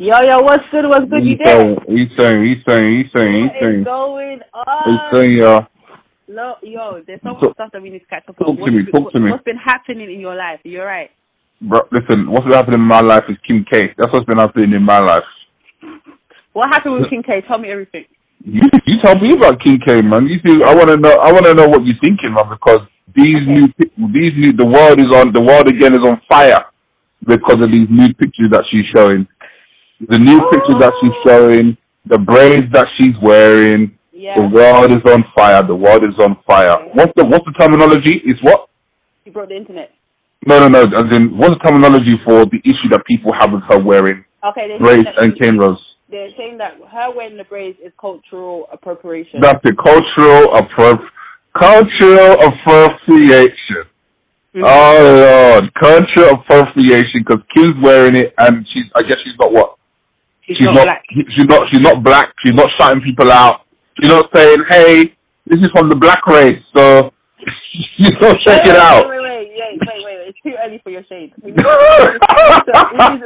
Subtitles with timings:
[0.00, 0.88] Yo, yo, what's good?
[0.88, 1.20] What's good?
[1.24, 1.60] You He's there?
[1.60, 5.12] saying, he's saying, he's saying, he's saying, he's What is saying, going he's on?
[5.12, 5.60] saying, yeah.
[6.28, 8.52] Lo- yo, there's so much Talk- stuff that we need to catch up talk to
[8.56, 9.30] What's me, been- talk to me.
[9.30, 10.60] What's been happening in your life?
[10.64, 11.10] You're right.
[11.60, 13.92] Bro, listen, what's been happening in my life is Kim K.
[13.98, 15.28] That's what's been happening in my life.
[16.54, 17.42] What happened with Kim K?
[17.46, 18.06] Tell me everything.
[18.42, 20.24] You, you tell me about Kim K, man.
[20.32, 22.80] You see, I want to know, I want to know what you're thinking, man, because
[23.14, 23.52] these Okay.
[23.52, 23.68] new,
[24.16, 26.64] these new, the world is on, the world again is on fire
[27.20, 29.28] because of these new pictures that she's showing.
[30.08, 35.24] The new pictures that she's showing, the braids that she's wearing, the world is on
[35.36, 35.62] fire.
[35.62, 36.76] The world is on fire.
[36.94, 38.20] What's the, what's the terminology?
[38.24, 38.68] It's what?
[39.24, 39.92] You brought the internet.
[40.46, 40.82] No, no, no.
[40.82, 44.76] As in, what's the terminology for the issue that people have with her wearing Okay,
[44.80, 45.78] braids and cane rolls?
[46.10, 49.40] they're saying that her wearing the braids is cultural appropriation.
[49.40, 51.06] That's the cultural appro-
[51.60, 53.84] cultural appropriation.
[54.54, 54.64] Mhm.
[54.66, 58.84] Oh Lord, cultural appropriation because Kim's wearing it and she's.
[58.96, 59.76] I guess she's got what?
[60.50, 61.02] She's, She's not, black.
[61.10, 61.62] She's not.
[61.70, 62.34] She's not black.
[62.44, 63.62] She's not shouting people out.
[64.00, 65.14] She's not saying, "Hey,
[65.46, 67.12] this is from the black race." So
[67.98, 69.08] you know, check wait, it wait, out.
[69.08, 70.28] Wait, wait, wait, wait, wait, wait.
[70.28, 71.32] It's too early for your shade.
[71.42, 72.18] We need Too to-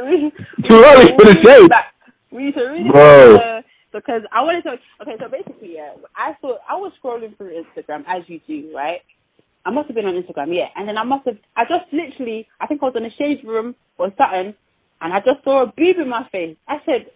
[0.05, 1.71] we need to- we early for the we need to shade.
[2.31, 3.35] We need to really Bro.
[3.35, 3.61] uh,
[3.93, 4.77] because I wanted to.
[5.01, 8.99] Okay, so basically, yeah, I thought I was scrolling through Instagram as you do, right?
[9.65, 11.37] I must have been on Instagram, yeah, and then I must have.
[11.55, 14.53] I just literally, I think I was in a shade room or something,
[15.01, 16.57] and I just saw a boob in my face.
[16.67, 17.07] I said,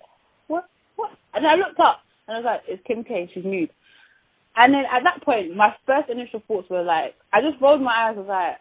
[0.47, 0.65] "What?
[0.95, 3.29] What?" And I looked up, and I was like, "It's Kim K.
[3.33, 3.69] She's nude."
[4.55, 8.09] And then at that point, my first initial thoughts were like, I just rolled my
[8.09, 8.15] eyes.
[8.17, 8.57] I was like,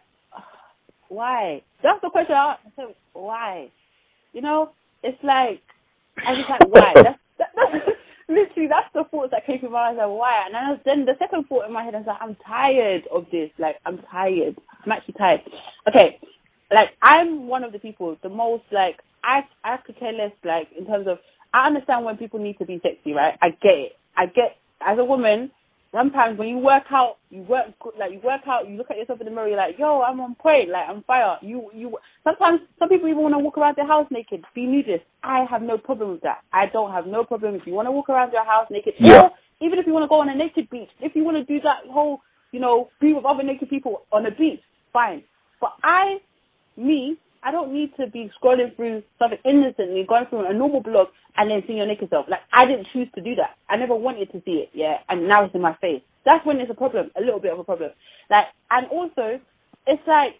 [1.09, 1.61] why?
[1.83, 2.61] That's the question I asked.
[2.67, 3.69] I said, why?
[4.31, 4.71] You know,
[5.03, 5.61] it's like,
[6.17, 6.93] I was like, why?
[6.95, 7.97] That's, that, that's
[8.29, 9.97] literally that's the thoughts that came to my mind.
[9.97, 10.43] Like, why?
[10.45, 13.03] And then, was, then the second thought in my head I was like, I'm tired
[13.11, 13.49] of this.
[13.57, 14.55] Like, I'm tired.
[14.85, 15.41] I'm actually tired.
[15.87, 16.19] Okay,
[16.71, 20.33] like I'm one of the people, the most like I I could care less.
[20.43, 21.19] Like in terms of,
[21.53, 23.35] I understand when people need to be sexy, right?
[23.41, 23.93] I get it.
[24.17, 25.51] I get as a woman.
[25.93, 28.69] Sometimes when you work out, you work good- like you work out.
[28.69, 29.47] You look at yourself in the mirror.
[29.49, 30.69] You're like, yo, I'm on point.
[30.69, 31.37] Like I'm fire.
[31.41, 31.97] You you.
[32.23, 35.03] Sometimes some people even want to walk around their house naked, be nudist.
[35.23, 36.41] I have no problem with that.
[36.53, 38.95] I don't have no problem if you want to walk around your house naked.
[38.99, 39.23] Yeah.
[39.23, 41.45] Or even if you want to go on a naked beach, if you want to
[41.45, 44.61] do that whole, you know, be with other naked people on a beach,
[44.93, 45.23] fine.
[45.61, 46.17] But I,
[46.77, 51.07] me, I don't need to be scrolling through something innocently, going through a normal blog
[51.37, 52.25] and then seeing your naked self.
[52.29, 53.55] Like, I didn't choose to do that.
[53.69, 56.01] I never wanted to see it, yeah, and now it's in my face.
[56.25, 57.91] That's when it's a problem, a little bit of a problem.
[58.29, 59.39] Like, and also,
[59.87, 60.35] it's like,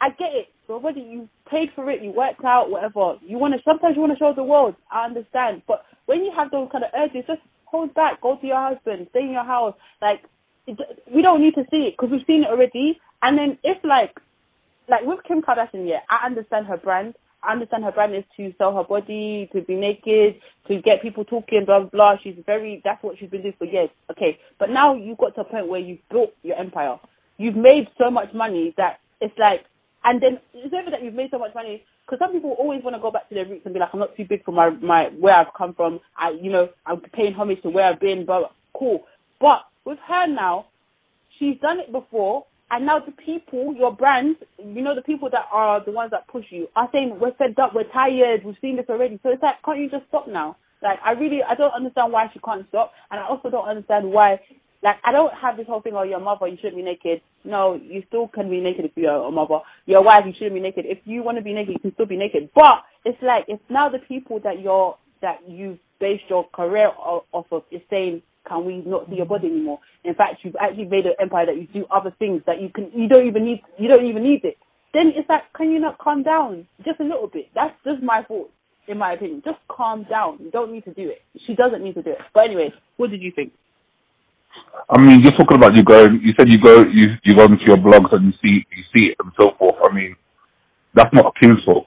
[0.00, 0.48] I get it.
[0.68, 3.16] Your body, you paid for it, you worked out, whatever.
[3.22, 4.76] You want to, sometimes you want to show the world.
[4.92, 5.62] I understand.
[5.66, 8.20] But when you have those kind of urges, just hold back.
[8.20, 9.08] Go to your husband.
[9.10, 9.74] Stay in your house.
[10.00, 10.22] Like,
[10.66, 13.00] we don't need to see it because we've seen it already.
[13.22, 14.14] And then if like,
[14.88, 17.14] like with Kim Kardashian, yeah, I understand her brand.
[17.42, 21.24] I understand her brand is to sell her body, to be naked, to get people
[21.24, 22.14] talking, blah blah blah.
[22.22, 23.90] She's very that's what she's been doing for years.
[24.10, 26.96] Okay, but now you've got to a point where you've built your empire.
[27.36, 29.60] You've made so much money that it's like,
[30.04, 32.96] and then it's never that you've made so much money because some people always want
[32.96, 34.70] to go back to their roots and be like, I'm not too big for my
[34.70, 36.00] my where I've come from.
[36.18, 39.04] I you know I'm paying homage to where I've been, but cool.
[39.40, 40.66] But with her now,
[41.38, 45.46] she's done it before, and now the people, your brand, you know, the people that
[45.52, 48.76] are the ones that push you, are saying we're fed up, we're tired, we've seen
[48.76, 49.18] this already.
[49.22, 50.56] So it's like, can't you just stop now?
[50.82, 54.10] Like, I really, I don't understand why she can't stop, and I also don't understand
[54.10, 54.40] why.
[54.82, 57.20] Like, I don't have this whole thing, oh, you're mother, you shouldn't be naked.
[57.44, 59.58] No, you still can be naked if you're a mother.
[59.86, 60.84] You're wife, you shouldn't be naked.
[60.86, 62.50] If you want to be naked, you can still be naked.
[62.54, 67.46] But it's like, it's now the people that you're, that you've based your career off
[67.50, 69.56] of is saying, can we not see your body mm-hmm.
[69.56, 69.80] anymore?
[70.04, 72.90] In fact, you've actually made an empire that you do other things that you can,
[72.94, 74.56] you don't even need, you don't even need it.
[74.94, 77.46] Then it's like, can you not calm down just a little bit?
[77.54, 78.50] That's just my thought,
[78.88, 79.42] in my opinion.
[79.44, 80.38] Just calm down.
[80.40, 81.20] You don't need to do it.
[81.46, 82.18] She doesn't need to do it.
[82.32, 83.52] But anyway, what did you think?
[84.88, 86.04] I mean, you're talking about you go.
[86.04, 86.82] You said you go.
[86.82, 89.76] You you go into your blogs and you see you see it and so forth.
[89.84, 90.16] I mean,
[90.94, 91.86] that's not Kim's fault.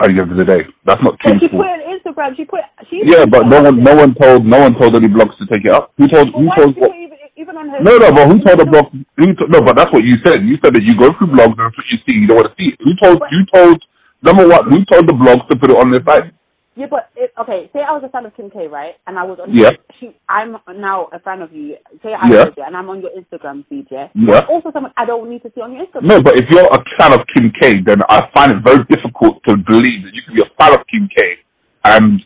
[0.00, 2.30] At the end of the day, that's not But she put it on Instagram.
[2.38, 3.02] She put she.
[3.02, 5.72] Yeah, but no one no one told no one told any blogs to take it
[5.74, 5.90] up.
[5.98, 6.94] Who told But who told what?
[6.94, 7.82] even even on her?
[7.82, 8.94] No, no, but who told the blog?
[8.94, 10.46] Who to, no, but that's what you said.
[10.46, 12.14] You said that you go through blogs and that's what you see.
[12.14, 12.78] You don't want to see it.
[12.86, 13.18] Who told?
[13.18, 13.78] But- You told
[14.22, 14.70] number one.
[14.70, 16.30] Who told the blogs to put it on their site?
[16.78, 17.66] Yeah, but it, okay.
[17.74, 18.94] Say I was a fan of Kim K, right?
[19.08, 19.50] And I was on.
[19.50, 19.74] Yeah.
[19.98, 21.74] She, I'm now a fan of you.
[22.06, 22.44] Say I Yeah.
[22.54, 24.06] there, and I'm on your Instagram feed, yeah.
[24.14, 24.46] Yeah.
[24.46, 26.06] Also, someone I don't need to see on your Instagram.
[26.06, 29.42] No, but if you're a fan of Kim K, then I find it very difficult
[29.50, 31.42] to believe that you can be a fan of Kim K
[31.82, 32.22] and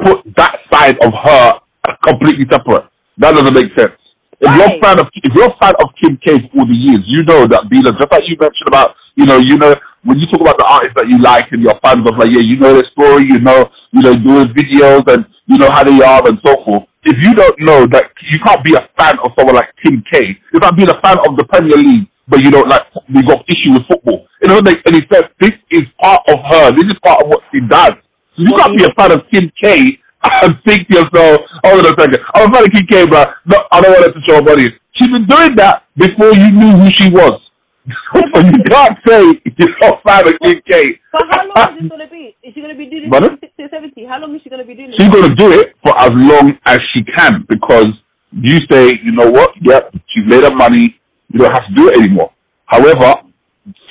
[0.00, 1.60] put that side of her
[2.08, 2.88] completely separate.
[3.18, 3.92] That doesn't make sense.
[4.40, 4.56] If Why?
[4.56, 7.04] you're a fan of if you're a fan of Kim K for all the years,
[7.04, 9.74] you know that being a, just like you mentioned about you know you know
[10.04, 12.42] when you talk about the artists that you like and you're fans of, like yeah,
[12.42, 15.98] you know their story, you know you know doing videos and you know how they
[16.02, 16.84] are and so forth.
[17.04, 20.38] If you don't know that you can't be a fan of someone like Kim K,
[20.52, 23.42] it's like being a fan of the Premier League, but you don't like we got
[23.46, 24.26] issue with football.
[24.40, 25.26] It doesn't make any sense.
[25.40, 26.70] This is part of her.
[26.74, 27.94] This is part of what she does.
[28.34, 29.98] So you can't be a fan of Kim K
[30.42, 33.28] and think to yourself, hold on a second, I'm a fan of Kim K, but
[33.46, 34.56] no, I don't want her to show her.
[34.94, 37.40] She's been doing that before you knew who she was.
[38.34, 39.22] so you can't say
[39.58, 41.00] you're not a fan of Kim K.
[41.12, 42.36] But how long is this gonna be?
[42.42, 43.30] Is she gonna be doing this Pardon?
[43.30, 44.06] from 60 or 70?
[44.06, 44.96] How long is she gonna be doing this?
[44.98, 47.86] She's going to do it for as long as she can because
[48.32, 50.98] you say, you know what, yep, she's made her money,
[51.28, 52.32] you don't have to do it anymore.
[52.66, 53.14] However,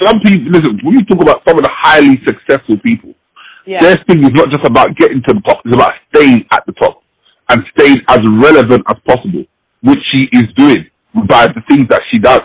[0.01, 3.13] some people, listen, when you talk about some of the highly successful people,
[3.65, 3.79] yeah.
[3.81, 6.73] their thing is not just about getting to the top, it's about staying at the
[6.73, 7.03] top
[7.49, 9.45] and staying as relevant as possible,
[9.83, 10.89] which she is doing
[11.27, 12.41] by the things that she does.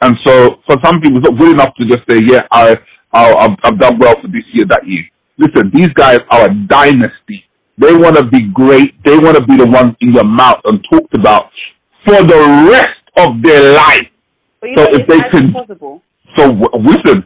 [0.00, 2.76] And so for some people, it's not good enough to just say, yeah, I,
[3.12, 5.04] I, I've, I've done well for this year, that year.
[5.38, 7.44] Listen, these guys are a dynasty.
[7.78, 8.94] They want to be great.
[9.04, 11.50] They want to be the ones in your mouth and talked about
[12.04, 14.08] for the rest of their life.
[14.76, 16.02] So if they can- possible.
[16.36, 17.24] So listen,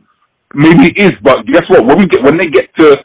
[0.54, 1.84] maybe it is, but guess what?
[1.86, 3.02] When we get when they get to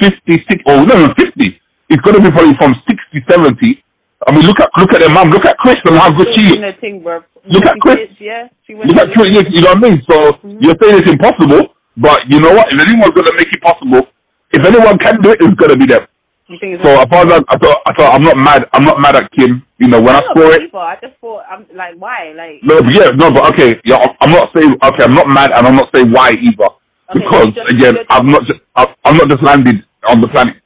[0.00, 3.82] 56 or no, no 50, it's going to be probably from 60, 70.
[4.26, 5.30] I mean, look at look at their mom.
[5.30, 6.56] Look at Kris and how good she is.
[6.80, 7.22] Thing, bro.
[7.46, 8.10] Look at Kris.
[8.18, 9.30] Yeah, she went Look at Kris.
[9.30, 10.02] You know what I mean?
[10.10, 10.58] So Mhm.
[10.62, 12.66] you're saying it's impossible, but you know what?
[12.74, 14.02] If anyone's going to make it possible,
[14.50, 16.06] if anyone can do it, it's going to be them.
[16.48, 18.66] You think it's So as far as I, I thought, I thought I'm not mad.
[18.72, 19.62] I'm not mad at Kim.
[19.78, 20.70] You know, when I saw it.
[20.74, 22.32] I just thought, I'm like, why?
[22.34, 25.50] Like, no, but yeah, no, but okay, yeah, I'm- not saying okay, I'm not mad,
[25.54, 26.70] and I'm not saying why either,
[27.10, 30.56] Okay, because just- again, I'm not just I'm I'm not just landed on the planet,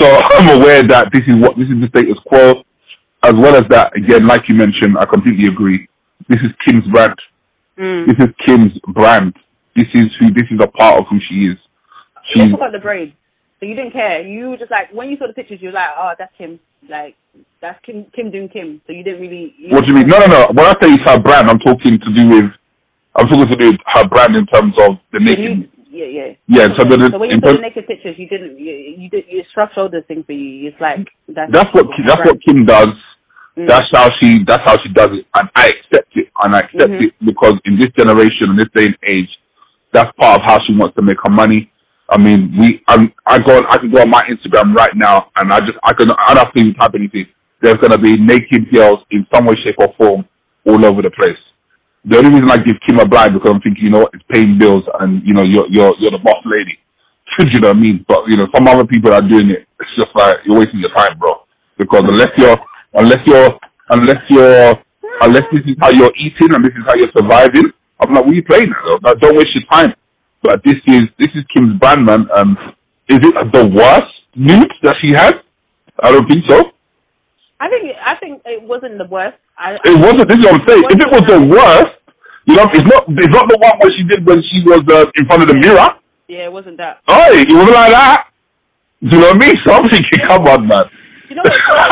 [0.00, 0.06] so
[0.38, 2.62] I'm aware that this is what this is the status quo,
[3.28, 3.96] as well as that.
[3.96, 5.88] Again, like you mentioned, I completely agree.
[6.28, 7.14] This is Kim's brand.
[7.78, 8.06] mm.
[8.06, 9.34] This is Kim's brand.
[9.76, 10.30] This is who.
[10.32, 11.58] This is a part of who she is.
[12.32, 12.40] She.
[12.50, 13.14] talk about the braid.
[13.60, 14.22] So you didn't care.
[14.26, 16.58] You were just like, when you saw the pictures, you were like, oh, that's Kim.
[16.88, 17.14] Like,
[17.60, 18.80] that's Kim, Kim doing Kim.
[18.86, 19.54] So you didn't really.
[19.58, 20.06] You What do you mean?
[20.06, 20.46] No, no, no.
[20.52, 22.50] When I say it's her brand, I'm talking to do with,
[23.16, 25.24] I'm talking to do with her brand in terms of the You-
[25.64, 25.70] naked.
[25.90, 26.28] yeah, yeah.
[26.48, 28.58] Yeah, so the- so when you saw the naked pictures, you didn't.
[28.58, 29.24] You, you did.
[29.30, 30.68] You struck shoulders thing for you.
[30.68, 31.50] It's like that's.
[31.52, 32.88] That's what that's what Kim does.
[33.56, 33.68] Mm.
[33.68, 36.90] That's how she that's how she does it, and I accept it, and I accept
[36.90, 37.06] Mhm.
[37.06, 39.30] it because in this generation, in this day and age,
[39.92, 41.70] that's part of how she wants to make her money.
[42.10, 45.30] I mean, we I'm, I go on, I can go on my Instagram right now,
[45.36, 47.26] and I just I can I don't have to even type anything.
[47.62, 50.26] There's gonna be naked girls in some way, shape, or form
[50.66, 51.38] all over the place.
[52.04, 54.58] The only reason I give Kim a blind because I'm thinking, you know it's paying
[54.58, 56.76] bills, and you know you're you're you're the boss lady.
[57.54, 58.04] You know what I mean?
[58.06, 59.66] But you know, some other people are doing it.
[59.80, 61.42] It's just like you're wasting your time, bro.
[61.78, 62.56] Because unless you're
[62.94, 63.50] unless you're
[63.90, 64.74] unless you're
[65.22, 67.70] unless this is how you're eating and this is how you're surviving,
[68.00, 69.02] I'm like, what are you playing at?
[69.02, 69.94] Like, don't waste your time.
[70.42, 72.26] But this is this is Kim's brand, man.
[72.34, 72.56] Um,
[73.08, 75.32] is it the worst nude that she has?
[76.02, 76.60] I don't think so.
[77.60, 77.84] I think.
[78.04, 79.36] I think it wasn't the worst.
[79.56, 80.28] I, It wasn't.
[80.28, 80.84] This is what I'm saying.
[80.90, 81.94] If it was the worst,
[82.44, 83.04] you know, it's not.
[83.08, 85.54] It's not the one where she did when she was uh, in front of the
[85.54, 85.86] mirror.
[86.28, 87.00] yeah, it wasn't that.
[87.08, 88.26] Oh, it wasn't like that.
[89.00, 89.54] Do you know what I mean?
[89.64, 90.84] So I'm thinking, come on, man.
[91.34, 91.90] You know what?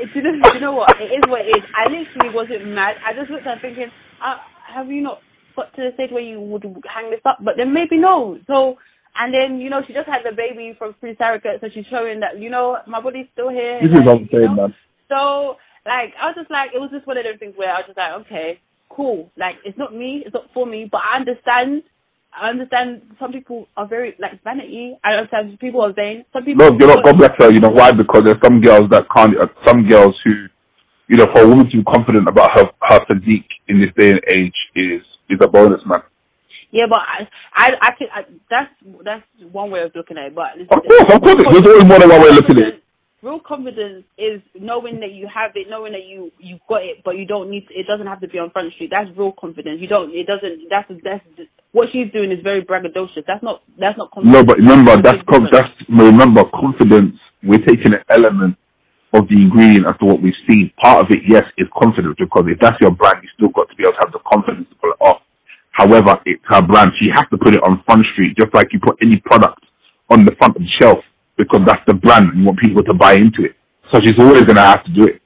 [0.00, 0.96] It, you, know, you know what?
[0.96, 1.64] It is what it is.
[1.76, 2.96] I literally wasn't mad.
[3.04, 3.92] I just looked at it thinking,
[4.24, 5.20] uh, have you not
[5.52, 7.38] got to the stage where you would hang this up?
[7.44, 8.40] But then maybe no.
[8.46, 8.80] So,
[9.12, 12.20] and then, you know, she just had the baby from free surrogate, so she's showing
[12.20, 13.76] that, you know, my body's still here.
[13.82, 14.74] This is like, what I'm saying, man.
[15.12, 17.84] So, like, I was just like, it was just one of those things where I
[17.84, 19.28] was just like, okay, cool.
[19.36, 21.84] Like, it's not me, it's not for me, but I understand.
[22.32, 24.96] I understand some people are very, like, vanity.
[25.04, 26.24] I understand people are vain.
[26.32, 26.70] Some people.
[26.70, 27.52] No, you know, God bless her.
[27.52, 27.92] You know why?
[27.92, 29.36] Because there's some girls that can't.
[29.36, 30.46] Uh, some girls who,
[31.08, 34.10] you know, for a woman to be confident about her her physique in this day
[34.10, 36.00] and age is is a bonus, man.
[36.70, 38.08] Yeah, but I, I, I can.
[38.14, 38.20] I,
[38.50, 38.70] that's
[39.04, 40.34] that's one way of looking at it.
[40.34, 41.36] But Of course, of course.
[41.48, 42.82] There's always more than one way of looking at it.
[43.20, 47.18] Real confidence is knowing that you have it, knowing that you you got it, but
[47.18, 47.66] you don't need.
[47.66, 48.94] To, it doesn't have to be on front street.
[48.94, 49.82] That's real confidence.
[49.82, 50.14] You don't.
[50.14, 50.70] It doesn't.
[50.70, 51.26] That's that's
[51.72, 53.26] what she's doing is very braggadocious.
[53.26, 53.66] That's not.
[53.74, 54.38] That's not confidence.
[54.38, 57.18] No, but remember that's com- that's remember confidence.
[57.42, 58.54] We're taking an element
[59.10, 60.70] of the ingredient as to what we've seen.
[60.78, 63.74] Part of it, yes, is confidence because if that's your brand, you still got to
[63.74, 65.26] be able to have the confidence to pull it off.
[65.74, 66.94] However, it's her brand.
[67.02, 69.58] She has to put it on front street, just like you put any product
[70.06, 71.02] on the front of the shelf
[71.38, 73.54] because that's the brand and you want people to buy into it.
[73.92, 75.22] So she's always gonna have to do it.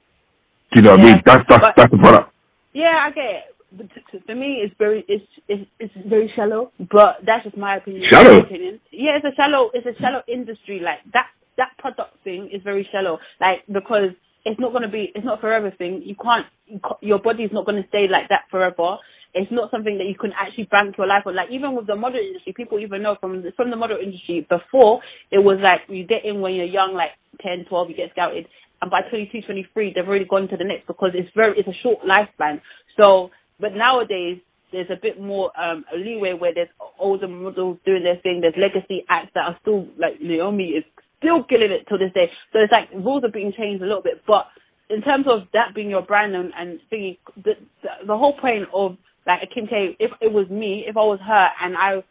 [0.71, 1.23] Do you know what I Yeah, mean?
[1.25, 2.31] That's that's but- that's the product.
[2.73, 3.43] Yeah, I get it.
[3.75, 3.87] But
[4.25, 6.71] for me, it's very it's it's it's very shallow.
[6.79, 8.05] But that's just my opinion.
[8.09, 8.39] Shallow?
[8.39, 8.79] My opinion.
[8.91, 10.79] Yeah, it's a shallow it's a shallow industry.
[10.79, 11.27] Like that
[11.57, 13.19] that product thing is very shallow.
[13.41, 14.11] Like because
[14.45, 16.01] it's not going to be, it's not forever thing.
[16.03, 18.97] You can't, you ca- your body's not going to stay like that forever.
[19.33, 21.35] It's not something that you can actually bank your life on.
[21.35, 24.45] Like even with the model industry, people even know from the, from the model industry
[24.47, 28.11] before it was like you get in when you're young, like 10, 12, you get
[28.11, 28.47] scouted,
[28.81, 31.77] and by 22, 23, they've already gone to the next because it's very, it's a
[31.81, 32.61] short lifespan.
[32.99, 34.39] So, but nowadays
[34.73, 36.67] there's a bit more um leeway where there's
[36.99, 38.41] older models doing their thing.
[38.41, 40.83] There's legacy acts that are still like Naomi is
[41.19, 42.27] still killing it till this day.
[42.51, 44.47] So it's like rules are being changed a little bit, but
[44.89, 48.67] in terms of that being your brand and, and thingy, the, the the whole point
[48.73, 52.03] of like Kim K, if it was me, if I was her, and I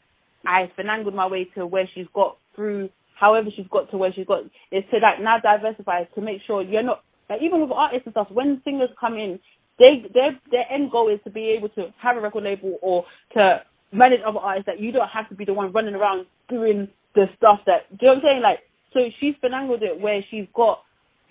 [0.47, 4.27] I finangled my way to where she's got through, however she's got to where she's
[4.27, 8.07] got, is to like now diversify to make sure you're not like even with artists
[8.07, 8.29] and stuff.
[8.31, 9.39] When singers come in,
[9.79, 13.05] they their their end goal is to be able to have a record label or
[13.35, 16.89] to manage other artists that you don't have to be the one running around doing
[17.15, 18.43] the stuff that do you know what I'm saying?
[18.43, 18.59] Like
[18.93, 20.81] so she's finangled it where she's got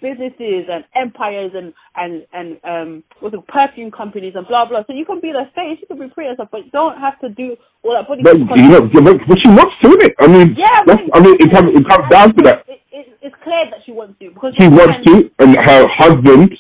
[0.02, 4.84] businesses and empires and and and um what's it perfume companies and blah blah.
[4.88, 6.98] So you can be the face, you can be pretty and stuff, but you don't
[7.00, 8.22] have to do all that body.
[8.24, 10.14] But you know, but but she wants to, innit?
[10.20, 12.66] I mean, Yeah, that's, I mean, it comes it comes down to that.
[12.68, 16.58] It, it, it's clear that she wants to because She wants to, and her husband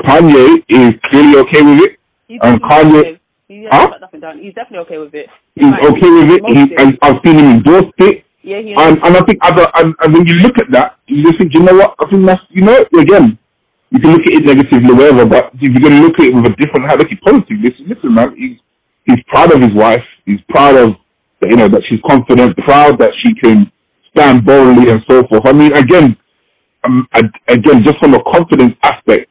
[0.00, 1.98] Kanye is clearly okay with it.
[2.42, 3.18] And Kanye-.
[3.48, 3.88] He's Huh?
[4.00, 4.38] nothing done.
[4.42, 5.26] He's definitely okay with it.
[5.54, 5.84] He's Right.
[5.84, 6.42] okay with it.
[6.50, 8.25] He, and I've seen him endorse it.
[8.46, 11.38] Yeah, And, and I think other, and, and when you look at that, you just
[11.38, 11.94] think, you know what?
[11.98, 13.38] I think that's, you know, again,
[13.90, 16.34] you can look at it negatively whatever, but if you're going to look at it
[16.34, 18.58] with a different, how look at positive, listen, listen, man, he's,
[19.06, 20.04] he's proud of his wife.
[20.26, 20.94] He's proud of,
[21.42, 23.70] you know, that she's confident, proud that she can
[24.14, 25.42] stand boldly and so forth.
[25.44, 26.16] I mean, again,
[26.84, 29.28] um, ag- again, just from a confidence aspect,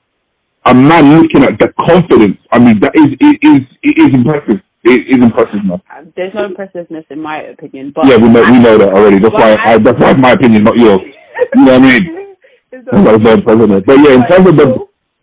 [0.66, 4.62] a man looking at the confidence, I mean, that is, it is, it is impressive.
[4.86, 5.82] It is impressive, man.
[5.89, 9.18] Um, There's no impressiveness in my opinion, but Yeah, we know, we know that already.
[9.18, 11.00] That's why, I, that's why my opinion, not yours.
[11.56, 12.04] You know what I mean?
[12.72, 13.84] It's That's why it's my opinion.
[13.88, 14.68] But yeah, in terms of the,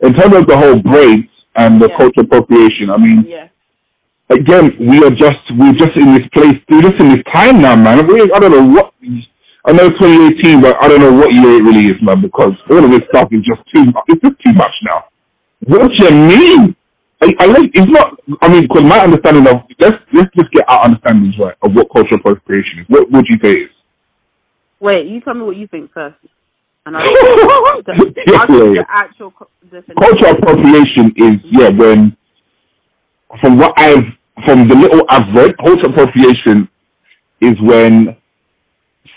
[0.02, 1.96] in terms of the whole braids and the Yeah.
[1.96, 3.48] cultural appropriation, I mean, yeah,
[4.30, 7.76] again, we are just, we're just in this place, we're just in this time now,
[7.76, 8.04] man.
[8.06, 8.94] We, I don't know what,
[9.64, 12.54] I know it's 2018, but I don't know what year it really is, man, because
[12.70, 14.04] all of this stuff is just too, much.
[14.08, 15.04] it's just too much now.
[15.66, 16.76] What do you mean?
[17.22, 20.84] I, I it's not, I mean, because my understanding of, let's, let's just get our
[20.84, 22.86] understandings right of what cultural appropriation is.
[22.88, 23.70] What would you say is?
[24.80, 26.16] Wait, you tell me what you think first,
[26.84, 27.04] and I'll
[28.26, 28.82] Yeah, I'll give you yeah.
[28.82, 29.94] the actual definition.
[29.94, 32.16] cultural appropriation is yeah when
[33.40, 34.02] from what I've
[34.44, 36.68] from the little I've read, cultural appropriation
[37.40, 38.16] is when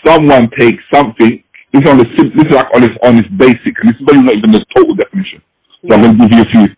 [0.06, 1.42] someone takes something.
[1.72, 4.06] This is on the this is like on its on its basic, and this is
[4.06, 5.42] not even the total definition.
[5.82, 6.76] So I'm going to give you a few.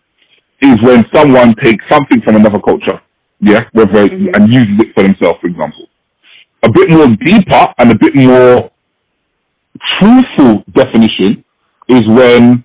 [0.61, 2.99] Is when someone takes something from another culture,
[3.39, 4.35] yeah, whether Mhm.
[4.35, 5.87] and uses it for themselves, for example.
[6.63, 8.69] A bit more deeper and a bit more
[9.97, 11.43] truthful definition
[11.87, 12.63] is when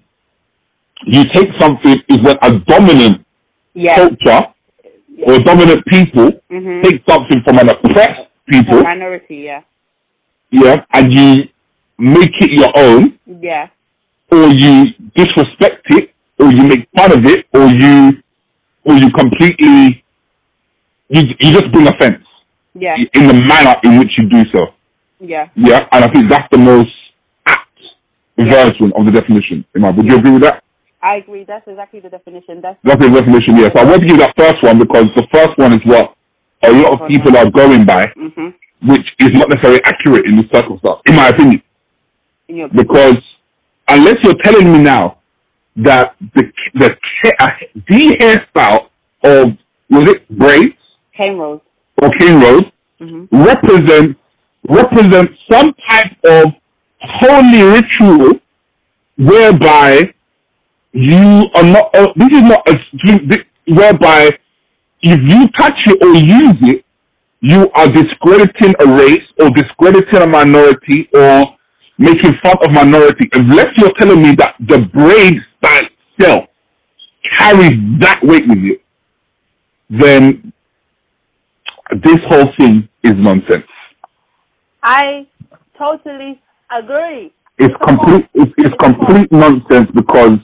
[1.06, 3.24] you take something is when a dominant
[3.74, 3.94] Yeah.
[3.96, 4.40] culture
[5.26, 6.82] or dominant people Mhm.
[6.82, 9.36] take something from an oppressed people, minority.
[9.36, 9.60] Yeah.
[10.50, 11.48] yeah, and you
[11.98, 13.68] make it your own, Yeah.
[14.32, 18.23] or you disrespect it, or you make fun of it, or you,
[18.85, 20.05] or you completely,
[21.09, 22.25] you you just bring offense
[22.75, 22.97] Yeah.
[23.14, 24.67] in the manner in which you do so.
[25.21, 25.49] Yeah.
[25.55, 26.91] Yeah, and I think that's the most
[27.47, 27.69] apt
[28.37, 28.50] Yeah.
[28.50, 29.64] version of the definition.
[29.76, 30.62] Am I- Would you agree with that?
[31.03, 31.45] I agree.
[31.45, 32.61] That's exactly the definition.
[32.62, 33.71] That's That's the definition, yes.
[33.76, 36.14] I want to give that first one because the first one is what
[36.62, 38.55] a lot of people are going by, mhm.
[38.83, 41.62] which is not necessarily accurate in the circumstance, in my opinion.
[42.49, 43.19] In Because
[43.88, 45.19] unless you're telling me now
[45.76, 46.97] that the the
[47.88, 48.88] the hairstyle
[49.25, 49.57] of
[49.90, 50.75] was it braids
[51.16, 51.61] cane rolls.
[52.02, 52.64] or cane rolls
[53.00, 53.28] Mhm.
[53.33, 54.16] represent
[54.69, 56.47] represent some type of
[57.00, 58.40] holy ritual
[59.16, 60.12] whereby
[60.93, 61.95] you are not.
[61.95, 62.75] Uh, this is not a
[63.66, 64.31] whereby
[65.02, 66.85] if you touch it or use it,
[67.40, 71.45] you are discrediting a race or discrediting a minority or
[71.99, 73.28] making fun of minority.
[73.35, 75.83] Unless you're telling me that the braid style
[76.18, 76.44] itself
[77.38, 78.80] carries that weight with it,
[79.90, 80.52] then
[82.02, 83.66] this whole thing is nonsense.
[84.83, 85.26] I
[85.78, 86.40] totally
[86.71, 87.33] agree.
[87.59, 88.26] It's complete.
[88.35, 90.38] It's, it's complete nonsense because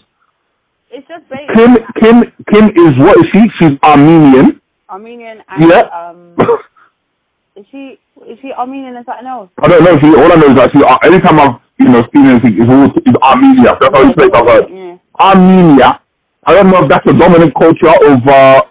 [0.91, 1.55] It's just basic.
[1.55, 3.43] Kim Kim Kim is what is she?
[3.59, 4.61] She's Armenian.
[4.89, 5.83] Armenian and Yeah.
[5.93, 6.35] um,
[7.57, 9.51] is she is she Armenian and something else?
[9.63, 9.99] I don't know.
[9.99, 10.83] She, all I know is that she.
[10.83, 13.77] Uh, anytime I've you know seen anything, it's always it's Armenia.
[13.81, 14.29] That's how you say.
[14.33, 14.67] I've heard.
[14.71, 14.90] Yeah.
[15.21, 16.01] Armenia.
[16.45, 18.63] I don't know if that's a dominant culture over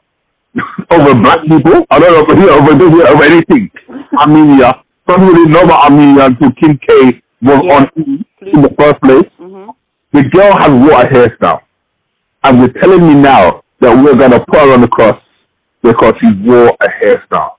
[0.92, 1.86] over black people.
[1.92, 3.72] I don't know if here over this over anything.
[4.18, 4.74] Armenia.
[5.10, 7.76] Some people didn't know about Armenia until Kim K was Yeah.
[7.76, 9.30] on in the first place.
[9.40, 9.70] Mhm.
[10.12, 11.62] the girl has wore a hairstyle,
[12.44, 15.20] and you're telling me now that we're gonna put her on the cross
[15.84, 17.54] because she wore a hairstyle.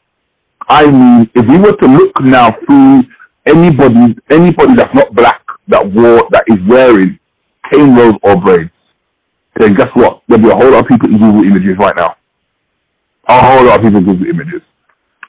[0.68, 3.02] I mean, if we were to look now through
[3.46, 7.18] anybody, anybody that's not black that wore, that is wearing
[7.72, 8.70] cane rolls or braids,
[9.60, 10.22] then guess what?
[10.28, 12.16] There'll be a whole lot of people in Google images right now.
[13.28, 14.62] A whole lot of people in Google images.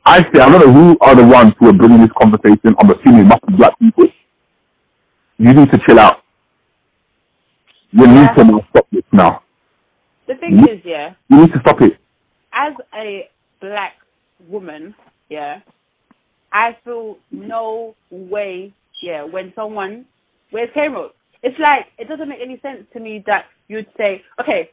[0.05, 2.75] I say, I don't know who are the ones who are bringing this conversation.
[2.79, 4.05] I'm assuming it must be black people.
[5.37, 6.23] You need to chill out.
[7.91, 8.13] You Yeah.
[8.21, 9.41] need to now stop this now.
[10.27, 11.97] The thing You- is, yeah, You need to stop it.
[12.53, 13.93] as a black
[14.47, 14.95] woman,
[15.29, 15.59] yeah,
[16.51, 18.71] I feel no way,
[19.01, 20.05] yeah, when someone
[20.51, 21.11] wears cameras.
[21.43, 24.69] It's like it doesn't make any sense to me that you'd say, okay,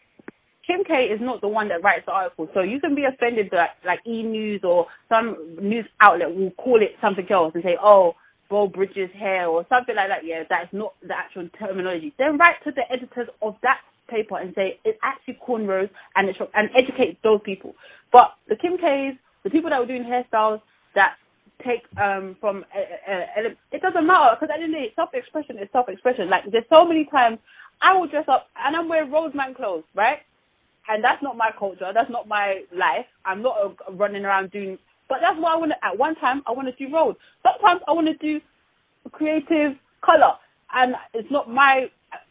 [0.67, 3.49] Kim K is not the one that writes the article, so you can be offended
[3.53, 7.77] that like E News or some news outlet will call it something else and say,
[7.83, 8.13] oh,
[8.51, 10.25] Bo Derek's hair or something like that.
[10.25, 12.13] Yeah, that's not the actual terminology.
[12.19, 16.39] Then write to the editors of that paper and say it's actually cornrows and it's
[16.55, 17.75] and educate those people.
[18.13, 20.61] But the Kim K's, the people that were doing hairstyles
[20.95, 21.17] that
[21.65, 25.69] take um from uh, uh, uh, it doesn't matter because of the day, self-expression is
[25.73, 26.31] self-expression.
[26.31, 27.39] Like there's so many times
[27.83, 30.19] I will dress up and I'm wearing roadman clothes, right?
[30.89, 31.91] And that's not my culture.
[31.93, 33.07] That's not my life.
[33.25, 34.79] I'm not uh, running around doing.
[35.09, 35.87] But that's what I want to.
[35.87, 37.17] At one time, I want to do road.
[37.43, 38.41] Sometimes I want to do
[39.13, 40.35] creative color,
[40.73, 41.87] and it's not my.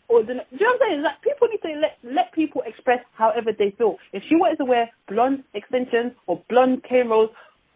[0.09, 1.03] Or the, do you know what I'm saying?
[1.03, 3.97] Like people need to let let people express however they feel.
[4.13, 7.29] If she wanted to wear blonde extensions or blonde cane rolls,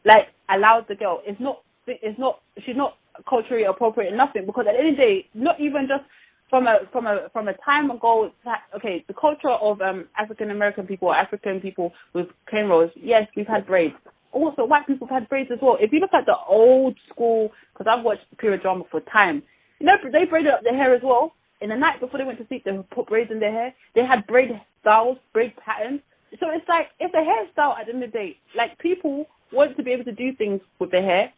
[0.05, 1.21] like allow the girl.
[1.25, 1.59] It's not.
[1.87, 2.39] It's not.
[2.65, 2.95] She's not
[3.27, 4.15] culturally appropriate.
[4.15, 6.03] Nothing because at the end of the day, not even just
[6.49, 8.31] from a from a from a time ago.
[8.75, 12.91] Okay, the culture of um African American people African people with cane rolls.
[12.95, 13.95] Yes, we've had braids.
[14.31, 15.77] Also, white people have had braids as well.
[15.79, 19.43] If you look at the old school, because I've watched period drama for time,
[19.79, 21.33] you know they braided up their hair as well.
[21.61, 23.73] In the night before they went to sleep, they put braids in their hair.
[23.93, 24.49] They had braid
[24.81, 26.01] styles, braid patterns.
[26.39, 28.37] So it's like it's a hairstyle at the end of the day.
[28.55, 31.33] Like people want to be able to do things with their hair.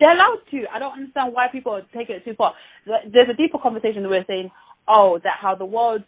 [0.00, 0.64] They're allowed to.
[0.74, 2.54] I don't understand why people taking it too far.
[2.86, 4.50] There's a deeper conversation that we're saying,
[4.86, 6.02] oh, that how the world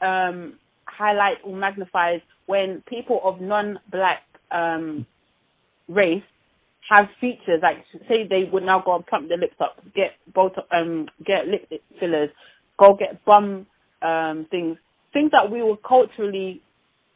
[0.00, 5.06] um, highlights or magnifies when people of non-black um,
[5.88, 6.22] race
[6.90, 7.76] have features like
[8.08, 11.68] say they would now go and plump their lips up, get both um get lip
[12.00, 12.30] fillers,
[12.78, 13.66] go get bum
[14.02, 14.76] um things,
[15.12, 16.60] things that we were culturally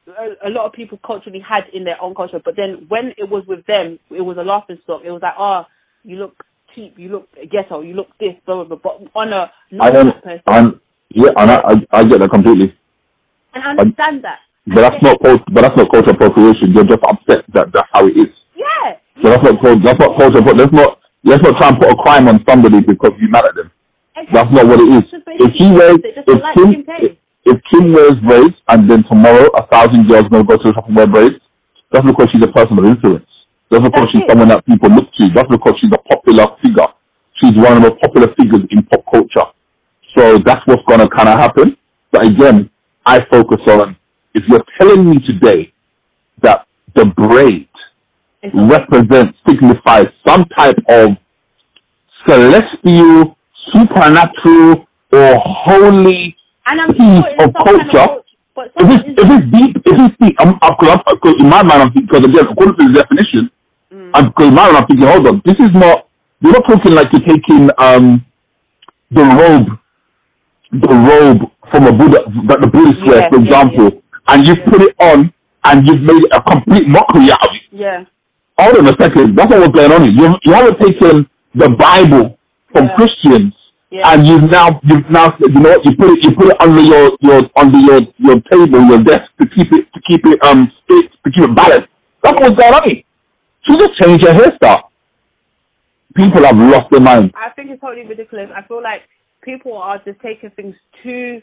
[0.09, 3.29] a, a lot of people culturally had in their own culture, but then when it
[3.29, 5.03] was with them, it was a laughing stock.
[5.05, 5.63] It was like, oh,
[6.03, 8.79] you look cheap, you look ghetto, you look this, blah blah blah.
[8.83, 12.75] But on a I don't, person, I'm, yeah, and I, I, I get that completely.
[13.55, 14.39] and I understand that.
[14.67, 16.73] But that's not, but that's not cultural appropriation.
[16.73, 18.33] You're just upset that that's how it is.
[18.57, 18.97] Yeah.
[19.23, 20.41] So that's not, that's not culture.
[20.41, 23.45] But let's not, let's not try and put a crime on somebody because you're mad
[23.45, 23.71] at them.
[24.33, 25.03] That's not what it is.
[25.13, 27.17] If she wears, if like Kim.
[27.45, 30.87] If, Kim wears braids and then tomorrow a thousand girls gonna go to the shop
[30.89, 31.37] and wear braids,
[31.93, 33.29] that's because she's a person of influence.
[33.71, 34.31] That's because That's she's it.
[34.31, 35.29] someone that people look to.
[35.35, 36.89] That's because she's a popular figure.
[37.43, 39.49] She's one of the most popular figures in pop culture.
[40.17, 41.77] So that's what's gonna kind of happen.
[42.13, 42.71] But again,
[43.07, 43.97] I focus on
[44.35, 45.73] if you're telling me today
[46.43, 47.69] that the braid
[48.53, 51.11] represents, signifies some type of
[52.29, 53.37] celestial,
[53.73, 57.91] supernatural, or holy and I'm sure of some kind of culture.
[57.93, 58.23] culture,
[58.55, 61.63] but If some it's, if it's deep, if it's deep, I'm, I'm, I'm, in my
[61.63, 63.51] mind, I'm thinking, because again, according to the definition,
[63.93, 64.11] Mm.
[64.15, 66.09] I'm, in my mind, I'm thinking, hold on, this is not,
[66.41, 68.25] you're not talking like you're taking, um,
[69.11, 69.69] the robe,
[70.73, 74.65] the robe from a Buddha, that the Buddhist wear, Yeah, for yeah, example, and you've
[74.67, 75.33] put it on,
[75.65, 78.05] and you've made a complete mockery out of it yeah,
[78.59, 79.37] hold on a second.
[79.37, 80.13] That's not what's going on here.
[80.13, 82.39] You, you haven't taken the Bible
[82.73, 82.97] from Yeah.
[82.97, 83.53] Christians
[83.95, 84.11] Yeah.
[84.13, 86.83] and you've now you've now you know what you put it you put it under
[86.83, 90.67] your your under your your table your desk to keep it to keep it um
[90.91, 91.89] to keep it balanced.
[92.23, 92.89] That's what's going on.
[92.91, 94.83] She just changed her hairstyle.
[96.17, 97.33] People have lost their mind.
[97.37, 98.51] I think it's totally ridiculous.
[98.55, 99.03] I feel like
[99.43, 101.41] people are just taking things to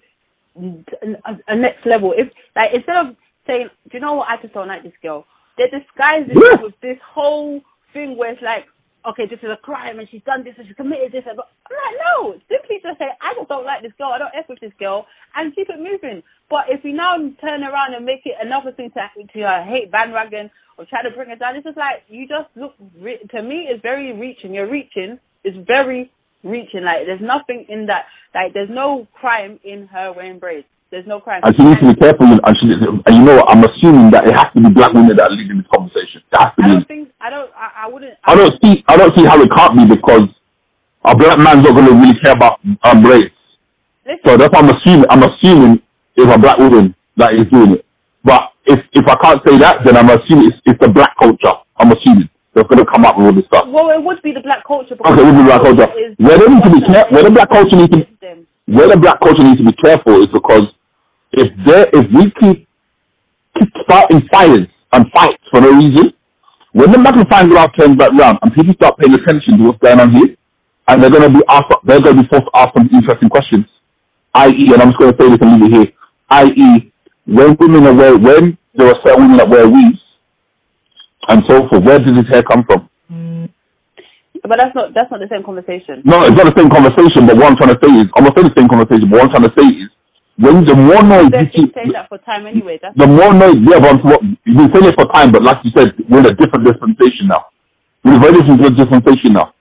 [0.58, 2.14] a, a next level.
[2.18, 3.16] If like instead of
[3.48, 4.28] saying, "Do you know what?
[4.30, 5.26] I just don't like this girl,"
[5.58, 6.62] they disguise it Yeah.
[6.62, 7.62] with this whole
[7.94, 8.66] thing where it's like,
[9.06, 11.44] "Okay, this is a crime and she's done this and she's committed this." And I'm
[11.44, 12.16] like, no,
[12.50, 14.14] simply just say, "I just don't like this girl.
[14.14, 16.24] I don't f with this girl," and keep it moving.
[16.50, 19.92] But if we now turn around and make it another thing to to uh, hate
[19.92, 22.74] bandwagon or try to bring it down, it's just like you just look.
[23.00, 24.54] Re- to me, it's very reaching.
[24.54, 25.20] You're reaching.
[25.44, 26.12] It's very
[26.44, 26.84] reaching.
[26.84, 28.06] Like there's nothing in that.
[28.34, 30.68] Like there's no crime in her wearing braids.
[30.92, 31.40] There's no crime.
[31.44, 32.28] And she needs to be careful.
[32.28, 33.48] And, she, and you know what?
[33.48, 36.20] I'm assuming that it has to be black women that are leading this conversation.
[36.20, 36.74] It has to I be.
[36.76, 37.10] don't think.
[37.24, 37.50] I don't.
[37.56, 38.20] I, I wouldn't.
[38.28, 38.84] I don't see.
[38.92, 40.28] I don't see how it can't be because
[41.08, 43.32] a black man's not going to really care about um, race.
[44.28, 45.08] So that's what I'm assuming.
[45.10, 45.80] I'm assuming
[46.20, 47.86] it's a black woman that is doing it.
[48.28, 51.56] But if if I can't say that, then I'm assuming it's, it's the black culture.
[51.80, 53.64] I'm assuming that's going to come up with all this stuff.
[53.72, 55.00] Well, it would be the black culture.
[55.00, 55.88] Okay, it would be black culture.
[56.20, 58.12] Where they need to be care- where the black culture needs to
[58.72, 60.64] where the black culture needs to be careful is because
[61.34, 62.68] if there if we keep
[63.58, 66.14] keep starting fires and fights for no reason,
[66.74, 70.00] when the magnifying glass turns back round and people start paying attention to what's going
[70.00, 70.36] on here,
[70.88, 73.30] and they're going to be asked, they're going to be forced to ask some interesting
[73.30, 73.66] questions.
[74.34, 75.94] I.e., and I'm just going to say this and leave it here.
[76.30, 76.92] I.e.,
[77.26, 80.00] when women are wear, when there are certain women that wear weaves
[81.28, 82.90] and so forth, where does this hair come from?
[83.12, 83.50] Mm.
[84.42, 86.02] But that's not that's not the same conversation.
[86.04, 88.34] No, it's not the same conversation, but what I'm trying to say is, I'm not
[88.34, 89.90] saying the same conversation, but what I'm trying to say is,
[90.42, 92.80] when the more noise you keep, saying that for time anyway.
[92.82, 94.02] That's the more noise, yeah, but
[94.44, 97.30] you've been saying it for time, but like you said, we're in a different dispensation
[97.30, 97.54] now.
[98.04, 99.54] We're in a very different dispensation now.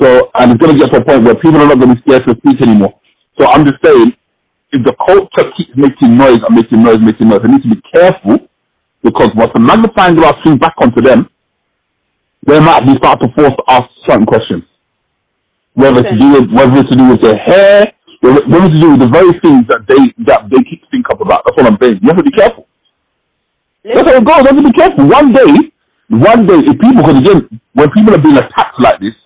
[0.00, 1.98] So, and it's going to get to a point where people are not going to
[1.98, 2.94] be scared to speak anymore.
[3.38, 4.14] So I'm just saying,
[4.72, 7.82] if the culture keeps making noise and making noise, making noise, they need to be
[7.92, 8.38] careful
[9.02, 11.28] because once the magnifying glass swings back onto them,
[12.46, 14.62] they might be start to force to ask certain questions.
[15.74, 18.90] Whether it's to do with whether it's to do with their hair, it's to do
[18.90, 21.42] with the very things that they that they keep thinking about.
[21.44, 22.00] That's what I'm saying.
[22.02, 22.66] You have to be careful.
[23.84, 24.36] That's how it goes.
[24.44, 25.08] You have to be careful.
[25.08, 25.52] One day,
[26.08, 29.16] one day, if people, because again, when people are being attacked like this,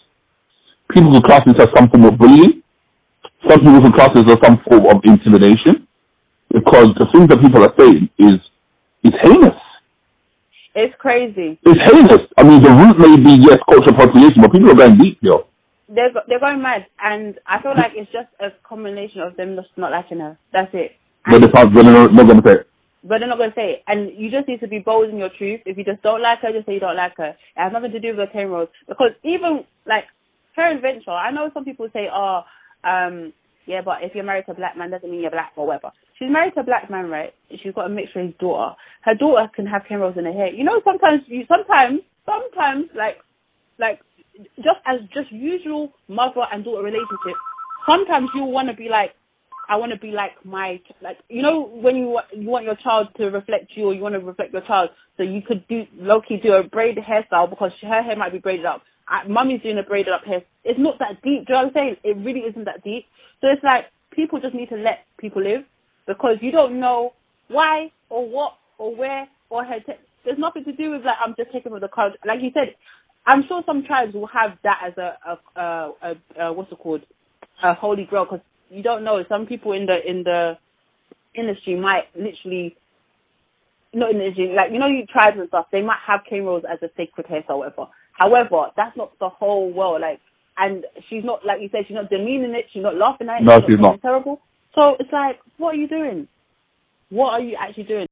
[0.94, 2.62] people will class this as some form of bullying.
[3.50, 5.88] Some people will class this as some form of intimidation,
[6.52, 8.38] because the things that people are saying is
[9.02, 9.58] is heinous.
[10.74, 11.58] it's crazy.
[11.66, 12.24] It's heinous.
[12.38, 15.42] I mean, the root may be yes, cultural appropriation, but people are going deep here.
[15.94, 19.68] They're they're going mad, and I feel like it's just a combination of them just
[19.76, 20.36] not liking her.
[20.52, 20.92] That's it.
[21.24, 22.66] But And- they can't, they're not, not going to say it.
[23.04, 23.82] but they're not going to say it.
[23.86, 25.60] And you just need to be bold in your truth.
[25.66, 27.30] If you just don't like her, just say you don't like her.
[27.36, 28.68] It has nothing to do with the cane rolls.
[28.88, 30.04] Because even, like,
[30.56, 32.42] her adventure, I know some people say, oh,
[32.82, 33.32] um,
[33.66, 35.92] yeah, but if you're married to a black man, doesn't mean you're black or whatever.
[36.18, 37.32] She's married to a black man, right?
[37.62, 38.74] She's got a mixed race daughter.
[39.02, 40.52] Her daughter can have cane rolls in her hair.
[40.52, 43.16] You know, sometimes, you sometimes, sometimes, like,
[43.78, 44.00] like,
[44.56, 47.36] just as just usual mother and daughter relationship,
[47.86, 49.12] sometimes you want to be like,
[49.68, 53.08] I want to be like my like you know when you you want your child
[53.18, 56.40] to reflect you or you want to reflect your child, so you could do Loki
[56.42, 58.82] do a braided hairstyle because her hair might be braided up.
[59.10, 60.42] Uh, Mummy's doing a braided up hair.
[60.64, 61.46] It's not that deep.
[61.46, 61.96] Do you know what I'm saying?
[62.04, 63.06] It really isn't that deep.
[63.40, 65.62] So it's like people just need to let people live
[66.06, 67.12] because you don't know
[67.48, 69.80] why or what or where or her.
[69.80, 72.18] Te- There's nothing to do with like I'm just taking from the culture.
[72.26, 72.74] Like you said,
[73.26, 76.78] I'm sure some tribes will have that as a a, a, a, a what's it
[76.78, 77.02] called
[77.62, 79.22] a holy grail because you don't know.
[79.28, 80.54] Some people in the in the
[81.34, 82.76] industry might literally
[83.92, 85.66] not in the industry, like you know, you tribes and stuff.
[85.72, 87.86] They might have cane rolls as a sacred hairstyle, or whatever.
[88.12, 90.00] However, that's not the whole world.
[90.00, 90.20] Like,
[90.56, 91.84] and she's not like you said.
[91.86, 92.66] She's not demeaning it.
[92.72, 93.44] She's not laughing at it.
[93.44, 94.02] No, she's not.
[94.02, 94.40] Terrible.
[94.74, 96.28] So it's like, what are you doing?
[97.10, 98.06] What are you actually doing?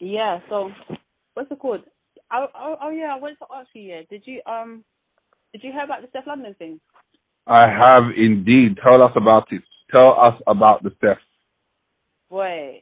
[0.00, 0.40] Yeah.
[0.48, 0.70] So,
[1.34, 1.82] what's it called?
[2.32, 3.14] Oh, oh, oh yeah.
[3.14, 3.82] I wanted to ask you.
[3.82, 4.02] Yeah.
[4.10, 4.84] Did you um,
[5.52, 6.80] did you hear about the Stefflon Don thing?
[7.46, 8.78] I have indeed.
[8.82, 9.62] Tell us about it.
[9.90, 11.18] Tell us about the Steph.
[12.30, 12.80] Boy,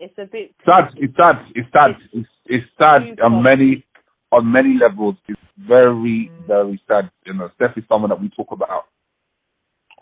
[0.00, 0.54] it's a bit.
[0.64, 0.90] sad.
[0.96, 1.36] It's sad.
[1.54, 1.90] It's sad.
[2.12, 3.84] It's, it's sad on many
[4.32, 5.16] on many levels.
[5.28, 7.10] It's very very sad.
[7.24, 8.84] You know, Steph is someone that we talk about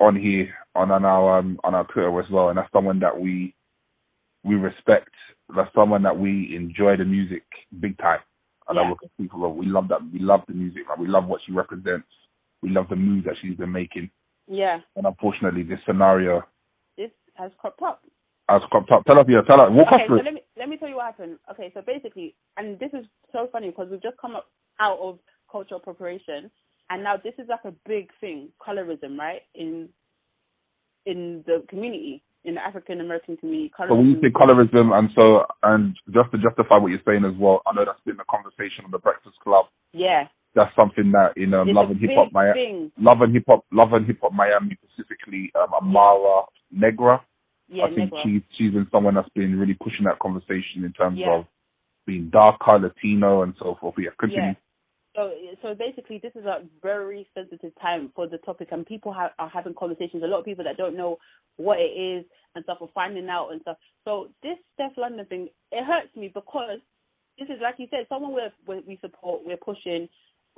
[0.01, 3.19] on here on, on our um, on our Twitter as well, and that's someone that
[3.19, 3.55] we
[4.45, 5.11] we respect.
[5.55, 7.43] That's someone that we enjoy the music
[7.81, 8.21] big time.
[8.69, 8.83] And Yeah.
[8.83, 9.53] I look at people.
[9.55, 10.01] We love that.
[10.13, 10.83] We love the music.
[10.89, 12.09] Like, we love what she represents.
[12.63, 14.11] We love the moves that she's been making.
[14.47, 14.81] Yeah.
[14.97, 16.43] And unfortunately, this scenario
[16.97, 18.03] This has cropped up.
[18.49, 19.05] has cropped up.
[19.05, 19.71] Tell us, yeah, tell us.
[19.71, 21.39] Walk us okay, through so let me let me tell you what happened.
[21.51, 24.47] Okay, so basically, and this is so funny because we've just come up
[24.81, 25.19] out of
[25.51, 26.51] cultural appropriation,
[26.91, 29.43] and now this is like a big thing, colorism, right?
[29.55, 29.89] In
[31.07, 33.89] in the community, in the African American community, colorism.
[33.89, 37.37] So when you say colorism, and so and just to justify what you're saying as
[37.39, 39.67] well, I know that's been a conversation on the Breakfast Club.
[39.93, 42.93] yeah, That's something that in um, Love and hip-hop, Miami.
[42.99, 47.21] Love and Hip Hop, Love and Hip Hop Miami, specifically um, Amara Negra.
[47.69, 48.23] Yeah, I think Negro.
[48.23, 51.39] she's she's been someone that's been really pushing that conversation in terms Yeah.
[51.39, 51.45] of
[52.07, 53.95] being darker, Latino, and so forth.
[53.97, 54.53] Yeah, continue.
[54.53, 54.55] Yeah.
[55.17, 55.31] So,
[55.63, 59.75] so basically, this is a very sensitive time for the topic, and people are having
[59.75, 60.23] conversations.
[60.23, 61.19] A lot of people that don't know
[61.57, 62.25] what it is
[62.55, 63.77] and stuff are finding out and stuff.
[64.05, 66.81] So, this Stefflon Don thing, it hurts me because
[67.39, 68.35] this is like you said, someone
[68.67, 70.09] we we support, we're pushing,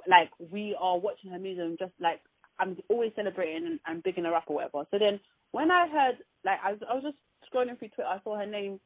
[0.08, 2.20] like we are watching her music, and just like
[2.58, 4.86] I'm always celebrating and, and bigging her up or whatever.
[4.90, 5.20] So then,
[5.52, 7.16] when I heard, like, I was, I was just
[7.52, 8.80] scrolling through Twitter, I saw her name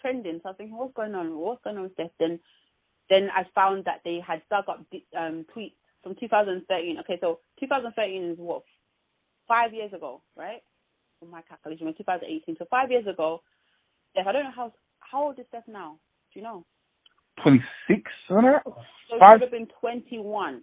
[0.00, 0.40] trending.
[0.42, 1.36] So I was thinking, what's going on?
[1.38, 2.10] What's going on with Steph?
[2.18, 2.40] Then
[3.10, 4.84] then I found that they had dug up
[5.16, 6.98] um, tweets from 2013.
[7.00, 8.62] Okay, so 2013 is what
[9.48, 10.62] five years ago, right?
[11.18, 13.42] for my calculation, in 2018, so five years ago,
[14.12, 15.98] Steph, I don't know how how old is Steph now.
[16.32, 16.64] Do you know?
[17.42, 18.62] 26, isn't it?
[18.64, 18.72] So
[19.10, 19.40] she Five?
[19.40, 20.62] would have been 21.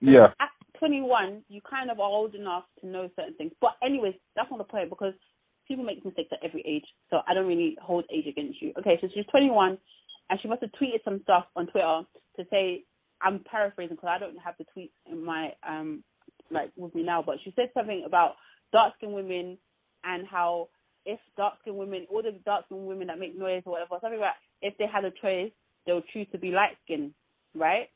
[0.00, 0.28] Yeah.
[0.40, 3.52] At 21, you kind of are old enough to know certain things.
[3.60, 5.14] But anyways, that's not the point because
[5.68, 6.84] people make mistakes at every age.
[7.10, 8.72] So I don't really hold age against you.
[8.78, 9.78] Okay, so she's 21
[10.30, 12.02] and she must have tweeted some stuff on Twitter
[12.36, 12.84] to say,
[13.22, 16.02] I'm paraphrasing because I don't have the tweets in my, um,
[16.50, 18.34] like with me now, but she said something about
[18.72, 19.58] dark skinned women
[20.04, 20.68] and how
[21.04, 24.18] if dark skinned women, all the dark skinned women that make noise or whatever, something
[24.18, 25.52] about if they had a choice,
[25.86, 27.12] they would choose to be light skinned,
[27.54, 27.88] right?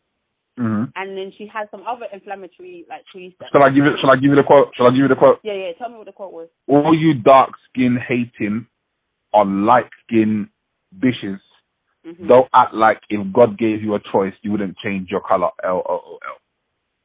[0.57, 3.37] hmm And then she had some other inflammatory like tweets.
[3.39, 3.99] That, Shall I give it?
[4.01, 4.69] Shall I give you the quote?
[4.77, 5.41] Shall I give you the quote?
[5.43, 5.73] yeah, yeah.
[5.79, 6.49] Tell me what the quote was.
[6.69, 8.67] All you dark skin hating
[9.33, 10.49] on light skin
[10.97, 11.41] bitches.
[12.17, 15.51] Hmm Don't act like if God gave you a choice, you wouldn't change your color.
[15.65, 16.39] L O O L.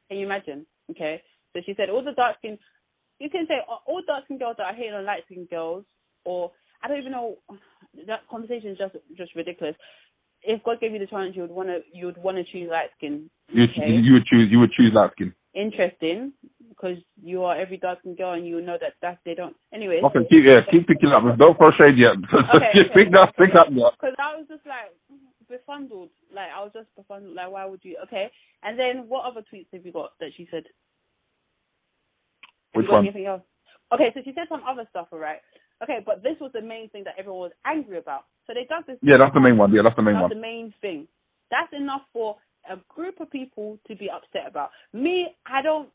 [0.08, 0.66] Can you imagine?
[0.90, 1.22] Okay.
[1.52, 2.58] So she said all the dark skin.
[3.18, 5.84] You can say all dark skin girls that are hating on light skin girls,
[6.24, 7.36] or I don't even know.
[8.06, 9.74] That conversation is just just ridiculous.
[10.42, 13.30] If God gave you the chance, you would wanna you would wanna choose light skin.
[13.48, 14.48] You, you would choose.
[14.50, 15.32] You would choose light skin.
[15.54, 16.32] Interesting,
[16.76, 19.56] because you are every dark and girl, and you know that that they don't.
[19.72, 20.00] Anyway.
[20.04, 21.24] Okay, keep yeah, keep picking up.
[21.38, 22.16] Don't throw shade yet.
[22.54, 23.04] Okay, Just okay.
[23.04, 23.94] pick that, pick that up.
[23.98, 26.10] Because I was just like mm-hmm, befuddled.
[26.32, 27.34] Like I was just befuddled.
[27.34, 27.96] Like why would you?
[28.04, 28.30] Okay.
[28.62, 30.64] And then what other tweets have you got that she said?
[32.74, 33.04] Which one?
[33.04, 33.42] Anything else?
[33.92, 35.40] Okay, so she said some other stuff, alright.
[35.82, 38.24] Okay, but this was the main thing that everyone was angry about.
[38.46, 38.98] So they dug this.
[39.02, 39.72] Yeah, that's the main one.
[39.72, 40.30] Yeah, that's the main That's one.
[40.30, 41.06] the main thing.
[41.50, 42.36] That's enough for
[42.68, 44.70] a group of people to be upset about.
[44.92, 45.88] Me, I don't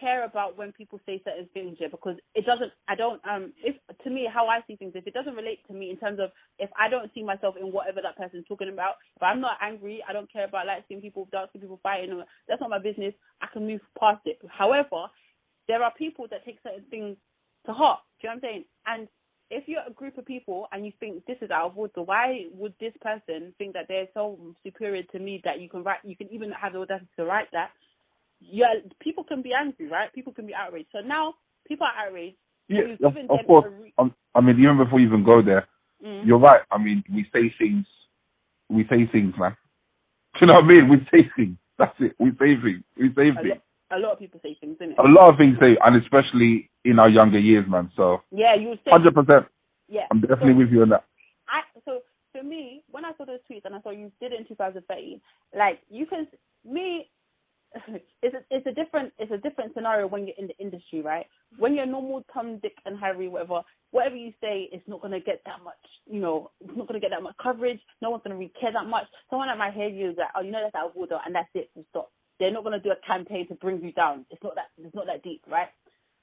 [0.00, 3.76] care about when people say certain things yeah, because it doesn't I don't um if
[4.04, 6.30] to me how I see things if it doesn't relate to me in terms of
[6.58, 10.02] if I don't see myself in whatever that person's talking about, if I'm not angry,
[10.08, 13.14] I don't care about light skin people, dark people fighting or that's not my business.
[13.42, 14.38] I can move past it.
[14.48, 15.06] However,
[15.68, 17.16] there are people that take certain things
[17.66, 18.00] to heart.
[18.20, 18.64] Do you know what I'm saying?
[18.86, 19.08] And
[19.50, 22.46] if you're a group of people and you think this is out of order, why
[22.52, 26.16] would this person think that they're so superior to me that you can write, you
[26.16, 27.70] can even have the audacity to write that?
[28.50, 30.12] Yeah, people can be angry, right?
[30.12, 30.88] People can be outraged.
[30.92, 31.34] So now
[31.66, 32.36] people are outraged.
[32.68, 33.66] Yeah, of, of course.
[33.78, 35.66] re- Um, I mean, even before you even go there,
[36.04, 36.26] Mm.
[36.26, 36.60] you're right.
[36.70, 37.86] I mean, we say things.
[38.68, 39.56] We say things, man.
[40.34, 40.88] Do you know what I mean?
[40.88, 41.56] We say things.
[41.78, 42.14] That's it.
[42.18, 42.82] We say things.
[42.98, 43.60] We say A, things.
[43.90, 44.98] lo- a lot of people say things, innit?
[44.98, 47.90] A lot of things say, and especially in our younger years, man.
[47.96, 49.46] So, Yeah, you hundred percent.
[49.88, 50.06] Yeah.
[50.10, 51.04] I'm definitely So- with you on that.
[51.48, 52.02] I so
[52.32, 55.20] for me, when I saw those tweets and I saw you did it in 2013,
[55.56, 56.26] like you can
[56.64, 57.08] me,
[58.22, 61.26] it's a, it's a different it's a different scenario when you're in the industry, right?
[61.58, 65.42] When you're normal Tom, Dick, and Harry, whatever, whatever you say, it's not gonna get
[65.46, 65.74] that much,
[66.06, 67.80] you know, it's not gonna get that much coverage.
[68.02, 69.06] No one's gonna really care that much.
[69.30, 71.34] Someone that might hear you is like, oh, you know that's out of order, and
[71.34, 71.70] that's it.
[71.90, 72.10] Stop.
[72.40, 74.26] They're not gonna do a campaign to bring you down.
[74.30, 75.68] It's not that it's not that deep, right?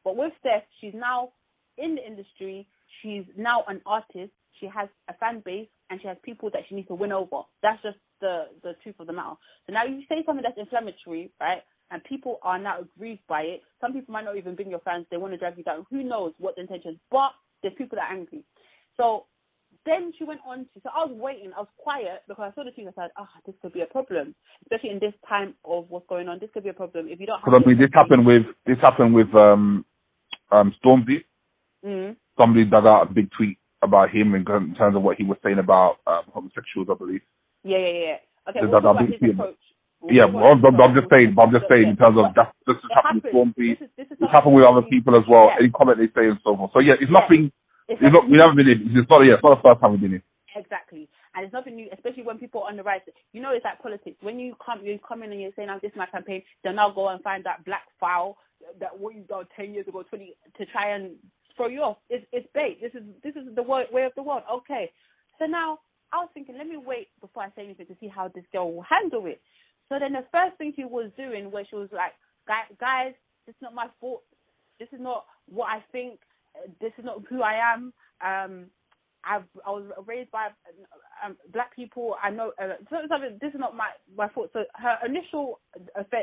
[0.04, 1.32] But with Steph, she's now
[1.78, 2.68] in the industry.
[3.02, 4.32] She's now an artist.
[4.60, 7.44] She has a fan base and she has people that she needs to win over.
[7.64, 9.36] That's just the the truth of the matter.
[9.68, 11.62] So now you say something that's inflammatory, right?
[11.92, 13.62] And people are now aggrieved by it.
[13.82, 15.06] Some people might not even be your fans.
[15.12, 15.86] They want to drag you down.
[15.90, 16.98] Who knows what the intention is?
[17.12, 17.32] But
[17.62, 18.44] there's people that are angry.
[18.96, 19.26] So
[19.86, 20.82] then she went on to.
[20.84, 21.52] So I was waiting.
[21.56, 22.88] I was quiet because I saw the tweet.
[22.88, 26.30] I said, "Ah, this could be a problem, especially in this time of what's going
[26.30, 26.40] on.
[26.40, 28.78] This could be a problem if you don't." Because I mean, this happened with this
[28.82, 29.86] happened with um
[30.52, 31.26] um Stormzy.
[31.86, 32.16] Mm.
[32.38, 35.58] Somebody dug out a big tweet about him in terms of what he was saying
[35.60, 37.22] about um, homosexuals, I believe.
[37.64, 38.18] Yeah, yeah, yeah.
[38.50, 39.62] Okay, we'll that talk about his approach.
[40.02, 42.54] We'll Yeah, well, I'm, I'm just saying, but I'm just saying in terms of that.
[42.66, 45.54] This has happened with is, this is It's happened with other people as well.
[45.54, 45.62] Yeah.
[45.62, 46.72] Any comment they say and so forth.
[46.74, 47.22] So yeah, it's Yeah.
[47.22, 47.52] nothing.
[47.88, 48.26] It's It's not.
[48.30, 48.98] We haven't been in.
[48.98, 49.22] It's not.
[49.22, 50.24] Yeah, it's not the first time we've been in.
[50.56, 51.08] Exactly.
[51.36, 53.02] And it's nothing new, especially when people are on the right.
[53.32, 54.18] You know, it's like politics.
[54.22, 56.74] When you come, you come in and you're saying, "I'm this is my campaign," they'll
[56.74, 58.38] now go and find that black file
[58.80, 61.16] that what you done ten years ago, twenty, to try and
[61.56, 61.98] throw you off.
[62.10, 62.82] It's it's bait.
[62.82, 64.44] This is this is the way way of the world.
[64.52, 64.92] Okay.
[65.40, 65.80] So now
[66.14, 68.74] I was thinking, let me wait before I say anything to see how this girl
[68.74, 69.42] will handle it.
[69.90, 72.14] So then the first thing she was doing, where she was like,
[72.48, 73.14] "Guys,
[73.46, 74.24] this is not my fault.
[74.80, 76.20] This is not what I think.
[76.80, 77.94] This is not who I am."
[78.24, 78.66] Um,
[79.24, 80.48] I've, I was raised by
[81.24, 82.16] um, black people.
[82.24, 84.50] I know uh, this is not my my fault.
[84.54, 85.60] So her initial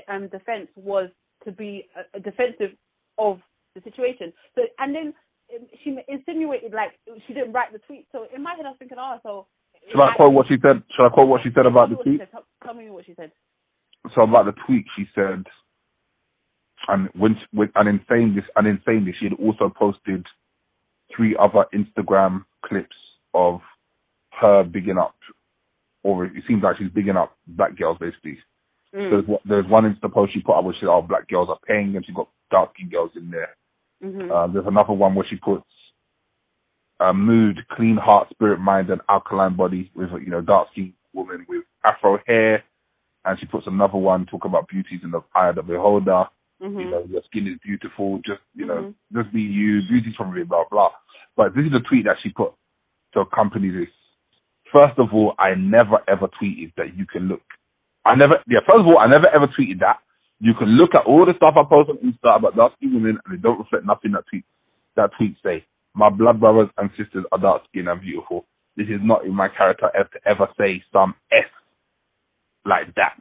[0.09, 1.11] um, defense was
[1.45, 2.77] to be uh, defensive
[3.19, 3.41] of
[3.75, 4.33] the situation.
[4.55, 5.15] So and then
[5.55, 6.93] um, she insinuated like
[7.27, 8.07] she didn't write the tweet.
[8.13, 9.47] So in my head, I was thinking, oh, so.
[9.91, 10.83] Should I quote what she said?
[10.95, 12.21] Should I quote what she said about the tweet?
[12.31, 13.33] Tell, tell me what she said.
[14.15, 15.45] So about the tweet, she said,
[16.89, 20.25] and when, when and in saying this, and in saying this, she had also posted
[21.15, 22.97] three other Instagram clips
[23.35, 23.61] of
[24.41, 25.15] her bigging up,
[26.03, 28.39] or it seems like she's bigging up black girls basically.
[28.95, 29.11] Mm.
[29.11, 31.49] There's one- there's one Insta post she put up where she said, "Oh, black girls
[31.51, 33.55] are paying," and she got dark skinned girls in there.
[34.03, 34.31] Mhm.
[34.31, 35.67] Uh, there's another one where she puts
[37.01, 40.93] uh, mood, clean heart, spirit, mind, and alkaline body with a you know dark skinned
[41.15, 42.65] woman with afro hair,
[43.25, 46.25] and she puts another one talking about beauties in the eye of the beholder.
[46.63, 46.81] Mhm.
[46.81, 48.21] You know, your skin is beautiful.
[48.27, 48.95] Just you know, Mhm.
[49.13, 49.83] just be you.
[49.89, 50.91] Beauty's from me, blah blah.
[51.37, 52.53] But this is a tweet that she put
[53.13, 53.89] to accompany this.
[54.73, 57.43] First of all, I never ever tweeted that you can look.
[58.05, 58.43] I never.
[58.47, 58.61] Yeah.
[58.67, 60.01] First of all, I never ever tweeted that.
[60.41, 63.19] You can look at all the stuff I post on Insta about dark skinned women,
[63.25, 64.45] and they don't reflect nothing that tweet
[64.97, 65.65] that tweets say.
[65.99, 68.47] My blood brothers and sisters are dark skinned and beautiful.
[68.77, 71.51] This is not in my character ever to ever say some S
[72.65, 73.19] like that.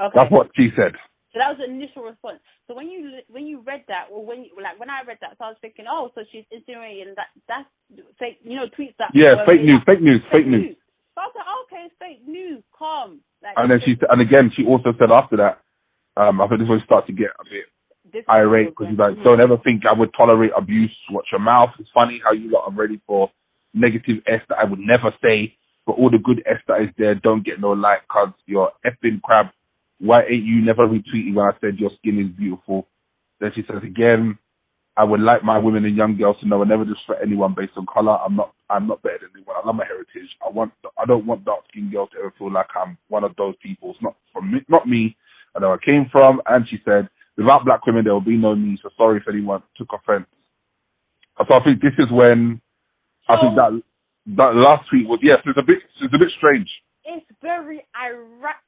[0.00, 0.16] Okay.
[0.16, 0.96] That's what she said.
[1.28, 2.40] So that was the initial response.
[2.64, 5.36] So when you when you read that, or when you, like when I read that,
[5.36, 7.68] so I was thinking, oh, so she's insinuating that that's
[8.16, 9.12] fake, you know, tweets that.
[9.12, 9.84] Yeah, fake news, up.
[9.84, 10.72] fake news, fake news.
[11.12, 12.64] So I was like, okay, it's fake news.
[12.72, 13.20] Calm.
[13.44, 15.60] Like, And then she and again she also said after that,
[16.16, 17.68] um, I think this one start to get a bit
[18.28, 20.94] irate because he's like, don't ever think I would tolerate abuse.
[21.10, 21.70] Watch your mouth.
[21.78, 23.30] It's funny how you lot are ready for
[23.74, 25.54] negative S that I would never say,
[25.86, 29.22] but all the good S that is there don't get no like because you're effing
[29.22, 29.46] crab.
[30.00, 32.86] Why ain't you never retweeting when I said your skin is beautiful?
[33.40, 34.38] Then she says again,
[34.98, 37.72] I would like my women and young girls to know I never disrespect anyone based
[37.76, 38.18] on color.
[38.18, 39.54] I'm not, I'm not better than anyone.
[39.62, 40.28] I love my heritage.
[40.44, 43.36] I want, I don't want dark skinned girls to ever feel like I'm one of
[43.36, 43.92] those people.
[43.92, 45.16] It's not from me, not me.
[45.54, 46.42] I know where I came from.
[46.46, 47.08] And she said,
[47.38, 48.78] without black women, there will be no me.
[48.82, 50.26] So sorry if anyone took offense.
[51.38, 52.60] So I think this is when
[53.28, 53.80] I think that
[54.36, 56.68] that last tweet was yes, it's a bit it's a bit strange.
[57.06, 57.86] it's very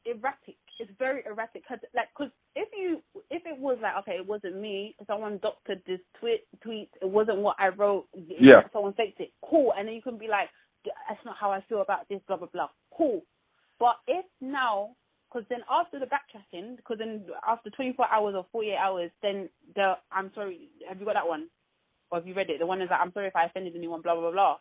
[0.07, 0.57] erratic.
[0.79, 1.67] It's very erratic.
[1.69, 4.95] Cause, like, cause if you, if it was like, okay, it wasn't me.
[5.07, 6.41] Someone doctored this tweet.
[6.63, 6.89] Tweet.
[7.03, 8.07] It wasn't what I wrote.
[8.15, 8.63] Yeah.
[8.73, 9.33] Someone faked it.
[9.45, 9.75] Cool.
[9.77, 10.49] And then you can be like,
[10.85, 12.21] that's not how I feel about this.
[12.27, 12.69] Blah blah blah.
[12.97, 13.23] Cool.
[13.79, 14.97] But if now,
[15.31, 19.95] because then after the backtracking, because then after 24 hours or 48 hours, then the
[20.11, 20.71] I'm sorry.
[20.88, 21.49] Have you got that one?
[22.11, 22.59] Or have you read it?
[22.59, 24.03] The one is like, I'm sorry if I offended anyone.
[24.03, 24.57] Blah blah blah blah.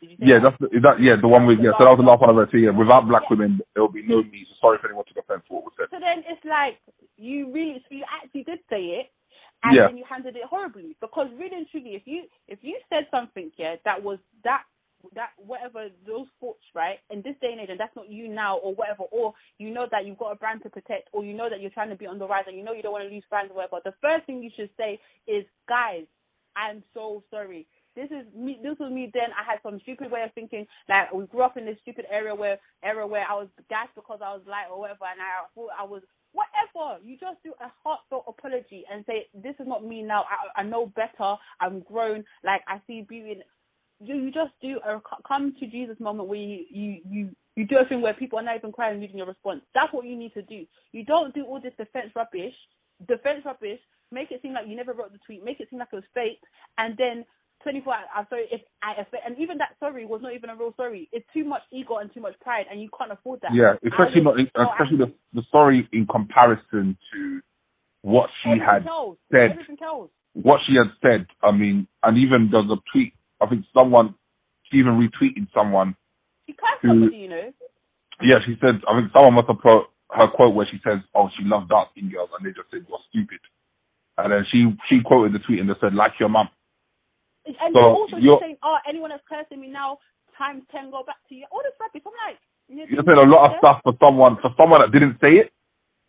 [0.00, 0.56] Did you say Yeah, that?
[0.56, 1.76] that's the, is that yeah the one with yeah.
[1.76, 2.48] So that was the last one I read.
[2.50, 4.46] So yeah, without black women, there will be no me.
[4.48, 5.92] So sorry if anyone took offense to what was said.
[5.92, 6.80] So then it's like
[7.16, 9.12] you really, so you actually did say it,
[9.64, 9.88] and Yeah.
[9.88, 10.96] then you handled it horribly.
[11.00, 14.64] Because really and truly, if you if you said something, yeah, that was that
[15.14, 18.58] that whatever those thoughts, right, in this day and age, and that's not you now
[18.58, 21.50] or whatever, or you know that you've got a brand to protect, or you know
[21.50, 23.14] that you're trying to be on the rise, and you know you don't want to
[23.14, 23.80] lose fans or whatever.
[23.84, 26.04] The first thing you should say is, guys,
[26.56, 27.66] I'm so sorry.
[27.96, 28.58] This is me.
[28.62, 29.32] This was me then.
[29.34, 30.66] I had some stupid way of thinking.
[30.88, 34.20] Like we grew up in this stupid area where era where I was gassed because
[34.22, 37.02] I was light or whatever, and I thought I was whatever.
[37.04, 40.24] You just do a heartfelt apology and say, "This is not me now.
[40.30, 41.36] I, I know better.
[41.60, 42.24] I'm grown.
[42.44, 43.42] Like I see beauty." In,
[44.00, 47.76] you you just do a come to Jesus moment where you you you you do
[47.78, 49.62] a thing where people are not even crying reading your response.
[49.74, 50.66] That's what you need to do.
[50.92, 52.54] You don't do all this defense rubbish.
[53.08, 53.80] Defense rubbish.
[54.12, 55.44] Make it seem like you never wrote the tweet.
[55.44, 56.40] Make it seem like it was fake,
[56.78, 57.24] and then
[57.62, 60.56] 24 hours, I'm sorry if I if, and even that sorry was not even a
[60.56, 61.08] real sorry.
[61.12, 63.50] It's too much ego and too much pride, and you can't afford that.
[63.54, 67.40] Yeah, especially not especially the the story in comparison to
[68.02, 69.50] what she Everything had else, said.
[69.50, 70.10] Everything else.
[70.34, 74.14] what she had said, I mean, and even there's a tweet, I think someone,
[74.64, 75.96] she even retweeted someone.
[76.46, 77.52] She cursed Who- somebody, you know.
[78.22, 81.28] Yeah, she said, I think someone must have put her quote where she says, oh,
[81.36, 83.40] she loves dark skinned girls, and they just said, you're stupid.
[84.16, 86.48] And then she, she quoted the tweet and they said, like your mum.
[87.44, 89.98] And So, also you're- saying, oh, anyone that's cursing me now,
[90.38, 91.44] times 10 go back to you.
[91.52, 92.00] All this rubbish.
[92.06, 92.40] I'm like,
[92.88, 95.52] You're saying a lot of stuff for someone, for someone that didn't say it,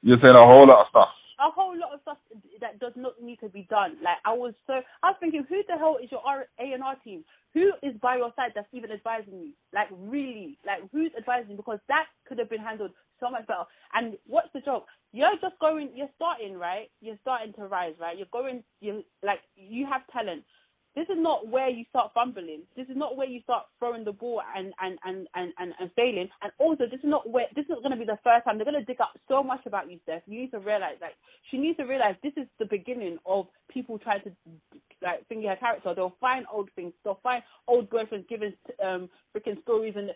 [0.01, 1.11] you're saying a whole lot of stuff.
[1.39, 2.17] A whole lot of stuff
[2.62, 3.97] that does not need to be done.
[4.04, 6.95] Like I was so, I was thinking, who the hell is your A and R
[7.04, 7.23] team?
[7.54, 9.52] Who is by your side that's even advising you?
[9.73, 11.52] Like really, like who's advising?
[11.52, 11.58] You?
[11.58, 13.65] Because that could have been handled so much better.
[13.93, 14.86] And what's the joke?
[15.13, 16.89] You're just going, you're starting right.
[17.02, 18.17] You're starting to rise, right?
[18.17, 20.43] You're going, you like you have talent.
[20.97, 22.63] This is not where you start fumbling.
[22.75, 25.91] This is not where you start throwing the ball and and and and and, and
[25.95, 26.27] failing.
[26.41, 28.57] And also, this is not where this is not going to be the first time
[28.57, 30.23] they're going to dig up so much about you, Steph.
[30.25, 31.13] You need to realize, like,
[31.51, 34.33] she needs to realize this is the beginning of people trying to
[35.05, 35.93] like finger her character.
[35.93, 36.93] They'll find old things.
[37.03, 39.07] They'll find old boyfriends giving um
[39.38, 40.10] freaking stories, and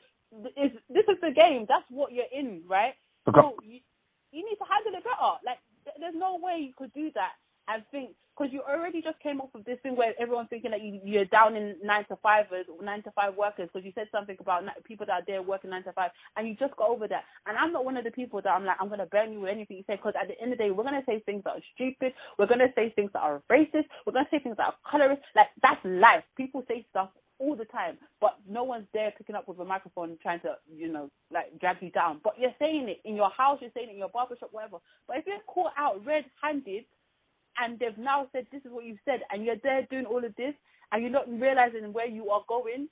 [0.58, 1.70] it's, this is the game.
[1.70, 2.98] That's what you're in, right?
[3.30, 3.38] Okay.
[3.38, 3.86] So you,
[4.34, 5.34] you need to handle it better.
[5.46, 5.62] Like,
[6.02, 7.38] there's no way you could do that
[7.68, 10.82] and think because you already just came off of this thing where everyone's thinking that
[10.82, 14.38] you, you're down in nine to fivers nine to five workers because you said something
[14.40, 17.24] about people that are there working nine to five and you just got over that.
[17.46, 19.52] And I'm not one of the people that I'm like I'm gonna burn you with
[19.52, 21.52] anything you say because at the end of the day we're gonna say things that
[21.58, 22.14] are stupid.
[22.40, 23.88] We're gonna say things that are racist.
[24.06, 25.22] We're gonna say things that are colorist.
[25.36, 26.24] Like that's life.
[26.38, 27.10] People say stuff
[27.40, 30.92] all the time, but no one's there picking up with a microphone trying to, you
[30.92, 32.22] know, like drag you down.
[32.24, 34.78] But you're saying it in your house, you're saying it in your barbershop, whatever.
[35.08, 36.86] But if you're caught out red-handed
[37.58, 40.36] and they've now said this is what you've said, and you're there doing all of
[40.36, 40.54] this,
[40.92, 42.88] and you're not realizing where you are going,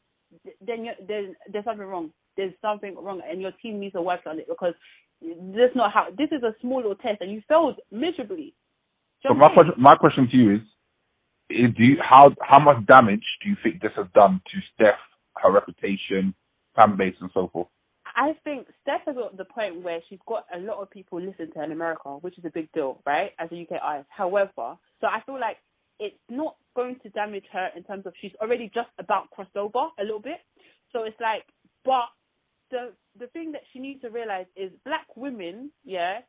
[0.66, 2.12] then you're, there's there's something wrong.
[2.38, 4.74] There's something wrong, and your team needs to work on it because
[5.22, 6.07] that's not how.
[6.18, 8.53] This is a small little test, and you failed miserably.
[9.22, 10.62] So my question, my question to you is,
[11.49, 14.99] is do you, how how much damage do you think this has done to Steph,
[15.38, 16.34] her reputation,
[16.76, 17.68] fan base, and so forth?
[18.20, 21.51] I think Steph has got the point where she's got a lot of people listen
[21.53, 23.32] to her in America, which is a big deal, right?
[23.39, 24.09] As a UK artist.
[24.11, 25.57] However, so I feel like
[26.01, 29.88] it's not going to damage her in terms of she's already just about crossed over
[29.99, 30.39] a little bit.
[30.93, 31.45] So it's like,
[31.86, 32.09] but
[32.72, 36.20] the the thing that she needs to realize is black women, yeah,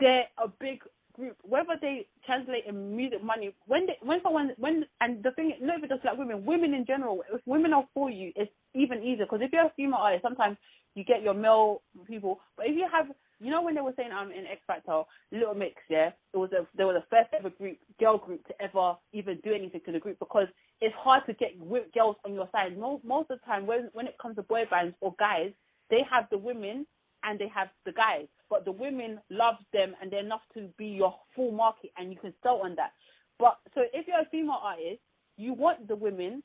[0.00, 0.80] they're a big
[1.14, 1.38] group.
[1.44, 5.78] Whether they translate in music money, when they, when someone when and the thing, not
[5.78, 7.22] even just black women, women in general.
[7.32, 10.56] If women are for you, it's even easier because if you're a female artist, sometimes
[10.94, 12.40] you get your male people.
[12.56, 13.06] But if you have
[13.40, 15.02] you know when they were saying um in X Factor,
[15.32, 18.54] Little Mix, yeah, it was a there was a first ever group girl group to
[18.62, 20.48] ever even do anything to the group because
[20.80, 21.58] it's hard to get
[21.94, 22.78] girls on your side.
[22.78, 25.52] Most most of the time when when it comes to boy bands or guys,
[25.90, 26.86] they have the women
[27.24, 30.86] and they have the guys, but the women love them and they're enough to be
[30.86, 32.92] your full market and you can sell on that.
[33.38, 35.00] But so if you're a female artist,
[35.36, 36.42] you want the women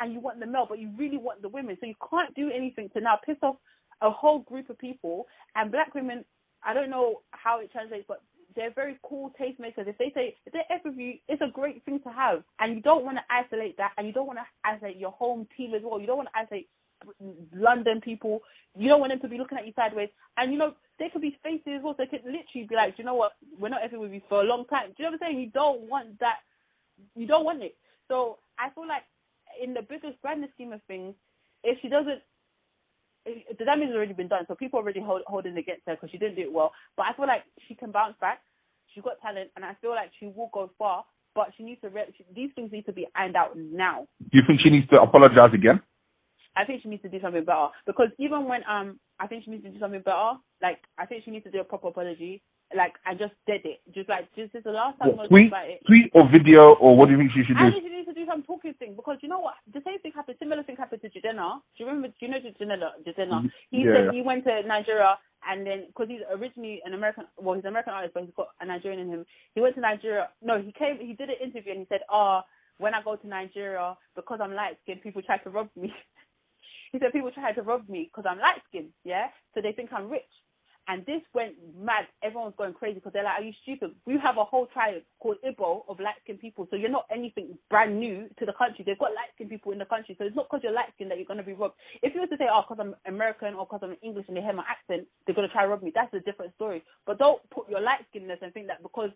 [0.00, 2.50] and you want the male, but you really want the women, so you can't do
[2.50, 3.56] anything to now piss off
[4.02, 5.26] a whole group of people.
[5.54, 6.24] And black women,
[6.64, 8.22] I don't know how it translates, but
[8.56, 9.86] they're very cool tastemakers.
[9.86, 12.74] If they say if they F with you, it's a great thing to have, and
[12.74, 15.74] you don't want to isolate that, and you don't want to isolate your home team
[15.74, 16.00] as well.
[16.00, 16.68] You don't want to isolate
[17.54, 18.40] London people.
[18.76, 21.22] You don't want them to be looking at you sideways, and you know they could
[21.22, 21.94] be faces as well.
[21.96, 24.40] So they could literally be like, you know what, we're not effing with you for
[24.40, 24.88] a long time.
[24.88, 25.40] Do you know what I'm saying?
[25.40, 26.42] You don't want that.
[27.14, 27.76] You don't want it.
[28.08, 29.04] So I feel like
[29.62, 31.14] in the biggest grander scheme of things,
[31.64, 32.22] if she doesn't
[33.24, 36.10] the damage has already been done, so people are already hold, holding against her because
[36.10, 36.72] she didn't do it well.
[36.96, 38.40] But I feel like she can bounce back.
[38.94, 41.04] She's got talent, and I feel like she will go far.
[41.34, 41.90] But she needs to.
[41.90, 44.08] Re- she, these things need to be ironed out now.
[44.18, 45.80] Do you think she needs to apologize again?
[46.56, 49.50] I think she needs to do something better because even when um, I think she
[49.52, 50.32] needs to do something better.
[50.60, 52.42] Like I think she needs to do a proper apology
[52.76, 53.80] like I just did it.
[53.94, 55.80] Just like just this is the last time what, I tweet, about it.
[55.86, 57.66] Tweet or video or what do you think she should do?
[57.66, 59.58] I think she needs to do some talking thing because you know what?
[59.72, 60.38] The same thing happened.
[60.38, 61.60] Similar thing happened to Jidenna.
[61.74, 62.08] Do you remember?
[62.08, 63.02] Do you know Jidenna?
[63.02, 63.38] Jidenna.
[63.42, 63.74] Mm-hmm.
[63.74, 64.10] He yeah.
[64.10, 65.18] said he went to Nigeria
[65.48, 68.48] and then because he's originally an American, well, he's an American artist, but he's got
[68.60, 69.26] a Nigerian in him.
[69.54, 70.28] He went to Nigeria.
[70.42, 70.98] No, he came.
[71.00, 72.48] He did an interview and he said, "Ah, oh,
[72.78, 75.92] when I go to Nigeria, because I'm light skinned, people try to rob me."
[76.92, 79.28] he said people try to rob me because I'm light skinned, yeah.
[79.54, 80.28] So they think I'm rich.
[80.90, 82.10] And this went mad.
[82.26, 83.94] Everyone's going crazy because they're like, "Are you stupid?
[84.10, 87.54] We have a whole tribe called Ibo of light skinned people, so you're not anything
[87.70, 88.82] brand new to the country.
[88.84, 91.12] They've got light skinned people in the country, so it's not because you're light skinned
[91.12, 91.76] that you're going to be robbed.
[92.02, 94.42] If you were to say, "Oh, because I'm American or because I'm English and they
[94.42, 96.82] hear my accent, they're going to try to rob me," that's a different story.
[97.06, 99.10] But don't put your light skinnedness and think that because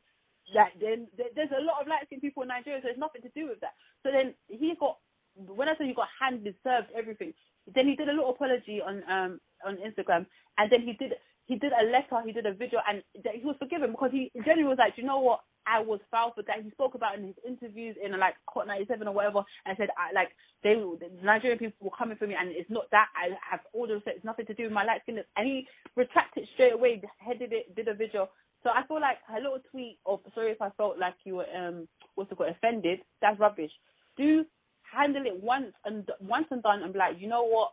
[0.54, 3.32] that then there's a lot of light skinned people in Nigeria, so it's nothing to
[3.34, 3.74] do with that.
[4.04, 4.98] So then he got
[5.36, 7.34] when I say you got handed served everything,
[7.74, 10.26] then he did a little apology on um on Instagram,
[10.58, 11.14] and then he did
[11.46, 14.64] he did a letter, he did a video, and he was forgiven because he genuinely
[14.64, 16.62] was like, you know what, I was foul for that.
[16.62, 20.12] He spoke about in his interviews in like Hot 97 or whatever, and said I,
[20.12, 20.28] like
[20.62, 23.86] they the Nigerian people were coming for me, and it's not that I have all
[23.86, 24.16] the respect.
[24.18, 25.20] It's nothing to do with my light skin.
[25.36, 25.66] And he
[25.96, 28.28] retracted straight away, headed it, did a video.
[28.62, 31.48] So I feel like her little tweet of sorry if I felt like you were
[31.56, 33.00] um what's it called offended.
[33.20, 33.72] That's rubbish.
[34.16, 34.44] Do
[34.84, 37.72] handle it once and once and done, and be like, you know what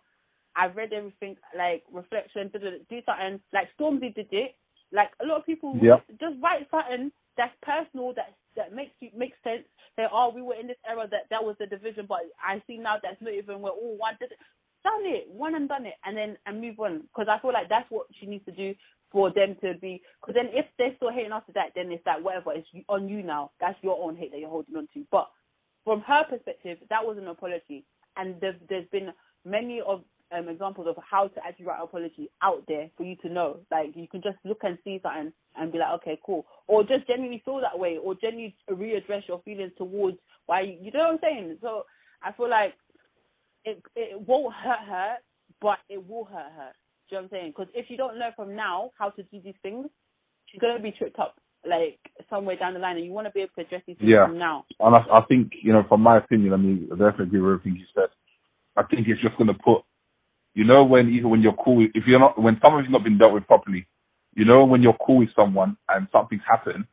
[0.55, 3.39] I've read everything, like reflection, do something.
[3.53, 4.55] Like Stormzy did it.
[4.91, 6.03] Like a lot of people yep.
[6.19, 9.63] just write something that's personal, that that makes you makes sense.
[9.95, 12.77] Say, oh, we were in this era that that was the division, but I see
[12.77, 14.15] now that's not even we're all one.
[14.83, 17.01] Done it, one and done it, and then and move on.
[17.01, 18.73] Because I feel like that's what she needs to do
[19.11, 20.01] for them to be.
[20.19, 22.51] Because then if they're still hating after that, then it's like whatever.
[22.53, 23.51] It's on you now.
[23.59, 25.05] That's your own hate that you're holding on to.
[25.11, 25.29] But
[25.83, 27.85] from her perspective, that was an apology,
[28.17, 29.09] and there's, there's been
[29.45, 33.15] many of um, examples of how to actually write an apology out there for you
[33.17, 33.59] to know.
[33.69, 37.07] Like you can just look and see something and be like, okay, cool, or just
[37.07, 41.13] genuinely feel that way, or genuinely readdress your feelings towards why you, you know what
[41.13, 41.57] I'm saying.
[41.61, 41.85] So
[42.23, 42.73] I feel like
[43.65, 45.15] it it won't hurt her,
[45.61, 46.71] but it will hurt her.
[47.09, 47.53] Do you know what I'm saying?
[47.55, 49.87] Because if you don't learn from now how to do these things,
[50.47, 53.41] she's gonna be tripped up like somewhere down the line, and you want to be
[53.41, 54.25] able to address these things yeah.
[54.25, 54.65] from now.
[54.79, 57.59] And I, I think you know, from my opinion, I mean, I definitely agree with
[57.59, 58.09] everything you said.
[58.77, 59.83] I think it's just going to put
[60.53, 63.33] you know when even when you're cool, if you're not when something's not been dealt
[63.33, 63.87] with properly,
[64.35, 66.85] you know when you're cool with someone and something's happened,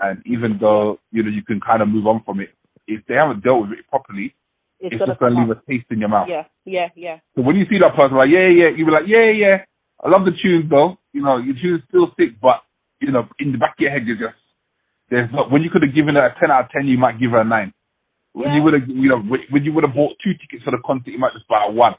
[0.00, 2.50] and even though you know you can kind of move on from it,
[2.86, 4.34] if they haven't dealt with it properly,
[4.80, 6.28] it's, it's just gonna leave a taste in your mouth.
[6.30, 7.18] Yeah, yeah, yeah.
[7.36, 9.56] So when you see that person like yeah, yeah, you be like yeah, yeah,
[10.02, 10.98] I love the tunes though.
[11.12, 12.62] You know your tunes still sick, but
[13.00, 14.38] you know in the back of your head you're just
[15.10, 17.20] There's not when you could have given her a ten out of ten, you might
[17.20, 17.72] give her a nine.
[18.32, 18.56] When Yeah.
[18.56, 21.10] you would have, you know, when you would have bought two tickets for the concert,
[21.10, 21.94] you might just buy one.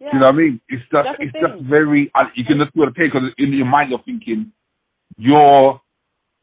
[0.00, 0.10] Yeah.
[0.12, 0.60] You know what I mean?
[0.68, 2.10] It's just, That's it's just very.
[2.14, 4.52] Uh, you can just feel the pain because in your mind you're thinking,
[5.16, 5.80] you're,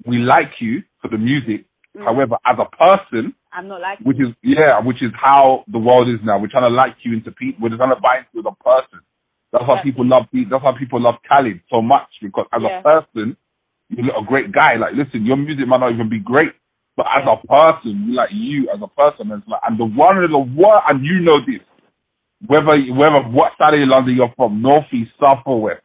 [0.05, 1.65] we like you for the music.
[1.95, 2.03] Mm.
[2.03, 6.09] However, as a person, I'm not like which is yeah, which is how the world
[6.09, 6.37] is now.
[6.37, 7.63] We're trying to like you into people.
[7.69, 8.99] We're trying to buy into the person.
[9.53, 9.91] That's why Exactly.
[9.93, 10.25] people love.
[10.33, 12.79] That's why people love Khalid so much because as Yeah.
[12.79, 13.37] a person,
[13.89, 14.75] you're a great guy.
[14.75, 16.51] Like, listen, your music might not even be great,
[16.97, 17.35] but as Yeah.
[17.39, 19.31] a person, we like you as a person.
[19.31, 21.61] And it's like, and the one of the what, and you know this,
[22.47, 25.81] whether whether what side of London you're from, north, east, south, or west,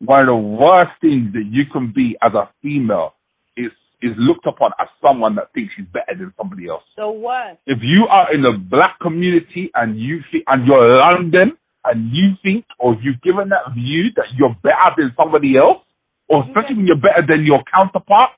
[0.00, 3.14] one of the worst things that you can be as a female
[3.56, 3.70] is
[4.02, 7.58] is looked upon as someone that thinks she's better than somebody else the worst.
[7.66, 11.52] if you are in the black community and you think and you're London
[11.84, 15.82] and you think or you've given that view that you're better than somebody else,
[16.28, 18.30] or especially when you're better than your counterpart,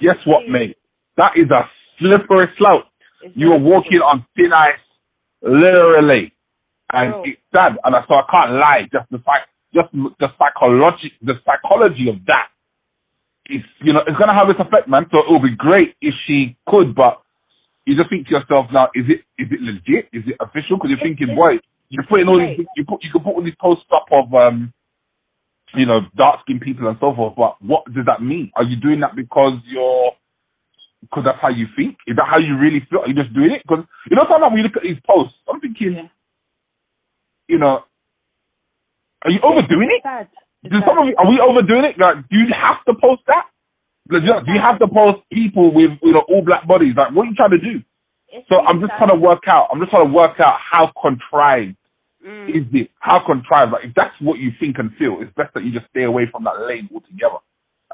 [0.00, 0.76] guess what, mate?
[1.16, 2.84] That is a slippery slope.
[3.22, 4.82] It's You are walking on thin ice,
[5.42, 6.33] literally,
[6.92, 7.22] and Bro.
[7.24, 7.78] it's sad.
[7.82, 8.82] And so I can't lie.
[8.92, 12.48] Just the fact, just the psychology, the psychology of that
[13.46, 15.06] is, you know, it's gonna have its effect, man.
[15.10, 17.20] So it would be great if she could, but
[17.84, 20.08] you just think to yourself now, is it is it legit?
[20.12, 20.76] Is it official?
[20.80, 23.58] Because you're thinking, boy, you're putting all these, you put you can put all these
[23.60, 24.72] posts up of um,
[25.74, 27.34] you know, dark skinned people and so forth.
[27.36, 28.50] But what does that mean?
[28.56, 30.12] Are you doing that because you're
[31.02, 31.98] because that's how you think?
[32.06, 33.04] Is that how you really feel?
[33.04, 33.62] Are you just doing it?
[33.68, 36.08] Because you know, sometimes when you look at these posts, I'm thinking, Yeah.
[37.48, 37.84] You know,
[39.24, 40.00] are you overdoing it?
[40.00, 40.28] It's sad.
[40.64, 41.96] It's Do some of you, are we overdoing it?
[42.00, 43.46] Like, do you have to post that?
[44.08, 46.94] Like, do you- have to post people with you know all black bodies?
[46.96, 47.80] Like, what are you trying to do?
[48.32, 48.98] It's So I'm just sad.
[48.98, 49.68] trying to work out.
[49.72, 51.76] I'm just trying to work out how contrived
[52.24, 52.48] Mm.
[52.56, 52.88] is this?
[53.00, 53.72] How contrived?
[53.72, 56.26] Like, if that's what you think and feel, it's best that you just stay away
[56.26, 57.36] from that lane altogether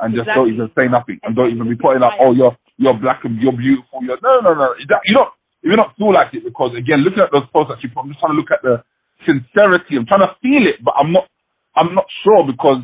[0.00, 0.54] and just don't Exactly.
[0.54, 1.98] even say nothing and don't even be Exactly.
[1.98, 4.02] putting up, oh, you're you're black and you're beautiful.
[4.02, 4.74] You're no, no, no.
[4.88, 5.30] That, you don't.
[5.62, 8.08] You don't feel like it because again, looking at those posts that you put, I'm
[8.08, 8.82] just trying to look at the
[9.26, 9.96] sincerity.
[9.96, 11.28] I'm trying to feel it, but I'm not.
[11.76, 12.82] I'm not sure because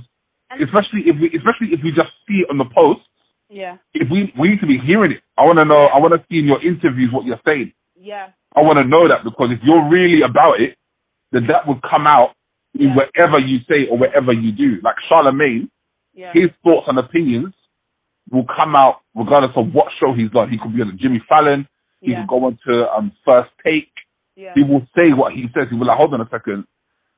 [0.51, 3.01] And- especially if we, especially if we just see it on the post,
[3.51, 3.79] Yeah.
[3.95, 5.23] if we we need to be hearing it.
[5.37, 5.87] I want to know.
[5.87, 7.73] I want to see in your interviews what you're saying.
[7.99, 8.29] Yeah.
[8.55, 10.77] I want to know that because if you're really about it,
[11.33, 12.35] then that would come out
[12.75, 12.95] in Yeah.
[12.97, 14.81] whatever you say or whatever you do.
[14.83, 15.69] Like Charlemagne,
[16.15, 16.33] Yeah.
[16.33, 17.55] his thoughts and opinions
[18.31, 20.51] will come out regardless of what show he's on.
[20.51, 21.67] He could be on Jimmy Fallon.
[22.01, 22.21] He yeah.
[22.21, 23.91] could go on to um, First Take.
[24.37, 24.53] Yeah.
[24.55, 25.69] He will say what he says.
[25.71, 26.65] He will like, hold on a second.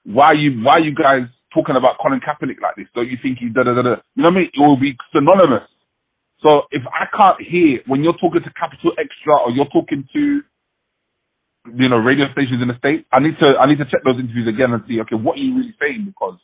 [0.04, 2.86] Why are you why are you guys talking about Colin Kaepernick like this?
[2.94, 3.94] Don't you think he da da da da?
[4.14, 4.50] You know what I mean?
[4.54, 5.66] It will be synonymous.
[6.40, 10.22] So if I can't hear when you're talking to Capital Extra or you're talking to
[11.68, 14.22] you know radio stations in the states, I need to I need to check those
[14.22, 16.38] interviews again and see okay what are you really saying because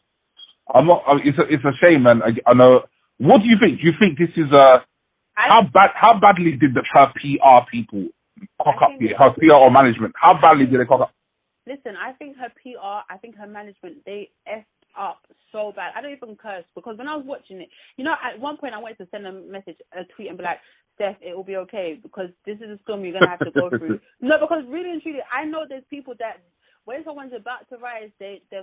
[0.73, 1.05] I'm not.
[1.25, 2.23] It's a it's a shame, man.
[2.23, 2.83] I, I know.
[3.19, 3.81] What do you think?
[3.81, 4.81] Do you think this is uh
[5.35, 8.09] how bad how badly did the her PR people
[8.63, 9.17] cock I up think- here?
[9.19, 10.15] Her PR or management?
[10.21, 11.13] How badly did they cock up?
[11.67, 14.65] listen, I think her PR, I think her management, they effed
[14.99, 15.21] up
[15.51, 15.93] so bad.
[15.97, 18.75] I don't even curse because when I was watching it, you know, at one point
[18.75, 20.59] I wanted to send a message, a tweet, and be like,
[20.95, 23.71] Steph, it will be okay because this is a storm you're gonna have to go
[23.71, 23.99] through.
[24.21, 26.43] No, because really and truly, I know there's people that
[26.85, 28.61] when someone's about to rise, they they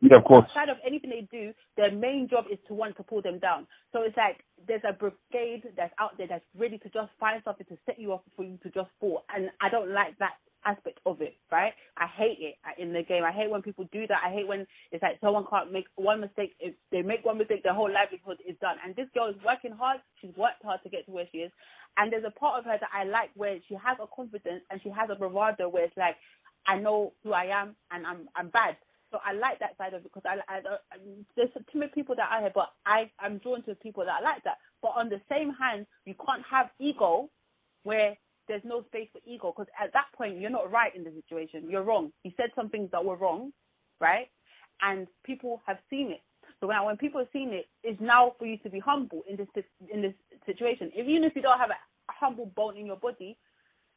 [0.00, 0.46] Yeah, of course.
[0.48, 3.66] outside of anything they do, their main job is to want to pull them down.
[3.92, 7.66] So it's like there's a brigade that's out there that's ready to just find something
[7.66, 9.24] to set you off for you to just fall.
[9.34, 11.72] And I don't like that aspect of it, right?
[11.96, 13.22] I hate it in the game.
[13.22, 14.18] I hate when people do that.
[14.26, 16.54] I hate when it's like someone can't make one mistake.
[16.58, 18.76] If they make one mistake, their whole livelihood is done.
[18.84, 19.98] And this girl is working hard.
[20.20, 21.52] She's worked hard to get to where she is.
[21.96, 24.80] And there's a part of her that I like where she has a confidence and
[24.82, 26.16] she has a bravado where it's like,
[26.66, 28.76] I know who I am and I'm I'm bad.
[29.12, 30.98] So I like that side of it because I, I, I
[31.36, 34.24] there's too many people that are here, but I I'm drawn to people that are
[34.24, 34.58] like that.
[34.82, 37.30] But on the same hand, you can't have ego
[37.84, 38.16] where
[38.48, 41.70] there's no space for ego because at that point you're not right in the situation.
[41.70, 42.12] You're wrong.
[42.24, 43.52] You said some things that were wrong,
[44.00, 44.28] right?
[44.82, 46.22] And people have seen it.
[46.60, 49.36] So when when people have seen it, it's now for you to be humble in
[49.36, 49.48] this
[49.92, 50.14] in this
[50.46, 50.92] situation.
[50.96, 53.36] Even if you don't have a humble bone in your body,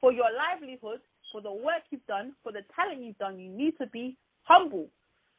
[0.02, 1.02] for your livelihood,
[1.32, 4.88] for the work you've done, for the talent you've done, you need to be humble.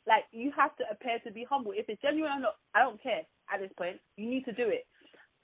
[0.07, 1.73] Like you have to appear to be humble.
[1.75, 3.23] If it's genuine or not, I don't care
[3.53, 3.97] at this point.
[4.17, 4.87] You need to do it.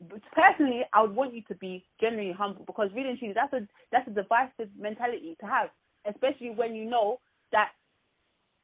[0.01, 3.53] But personally, I would want you to be genuinely humble because really and truly, that's
[3.53, 5.71] a that's a divisive mentality to have,
[6.09, 7.21] especially when you know
[7.53, 7.71] that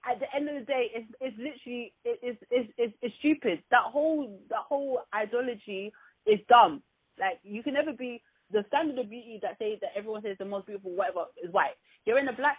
[0.05, 3.63] at the end of the day, it's it's literally it's, it's it's it's stupid.
[3.71, 5.93] That whole that whole ideology
[6.27, 6.83] is dumb.
[7.19, 8.23] Like you can never be
[8.53, 11.77] the standard of beauty that say that everyone says the most beautiful whatever is white.
[12.07, 12.59] You're in a black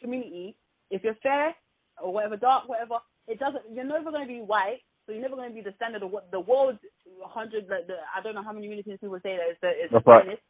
[0.00, 0.56] community.
[0.90, 1.54] If you're fair
[2.02, 3.64] or whatever, dark, whatever, it doesn't.
[3.74, 6.10] You're never going to be white So you're never going to be the standard of
[6.12, 7.66] what the world's 100.
[7.70, 10.04] Like the, I don't know how many millions people say that is the is That's
[10.06, 10.26] the right.
[10.26, 10.42] finest.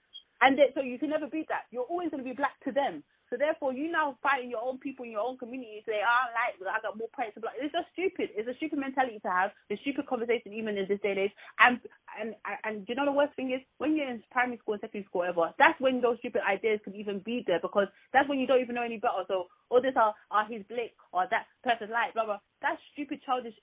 [0.42, 1.68] And they, so you can never beat that.
[1.72, 3.04] You're always going to be black to them.
[3.30, 5.82] So therefore, you now fighting your own people in your own community.
[5.82, 7.34] You say, oh, like, I got more points.
[7.34, 7.58] Blah.
[7.58, 8.30] It's just stupid.
[8.38, 9.50] It's a stupid mentality to have.
[9.68, 11.34] It's stupid conversation even in this day and age.
[11.58, 11.80] And
[12.14, 15.06] and and you know the worst thing is when you're in primary school and secondary
[15.10, 15.50] school, whatever.
[15.58, 18.78] That's when those stupid ideas could even be there because that's when you don't even
[18.78, 19.26] know any better.
[19.26, 22.40] So all this are, are his Blake or that person's like blah blah.
[22.62, 23.54] That's stupid childish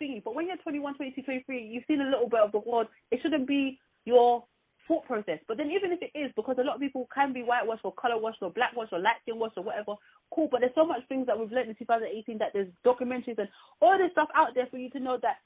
[0.00, 0.22] thingy.
[0.22, 2.88] But when you're 21, 22, 23, you've seen a little bit of the world.
[3.10, 4.44] It shouldn't be your
[4.88, 5.38] thought process.
[5.48, 7.92] But then even if it is, because a lot of people can be whitewashed or
[7.92, 9.94] color washed or black washed or light skin washed or whatever,
[10.34, 10.48] cool.
[10.50, 13.48] But there's so much things that we've learned in 2018 that there's documentaries and
[13.80, 15.36] all this stuff out there for you to know that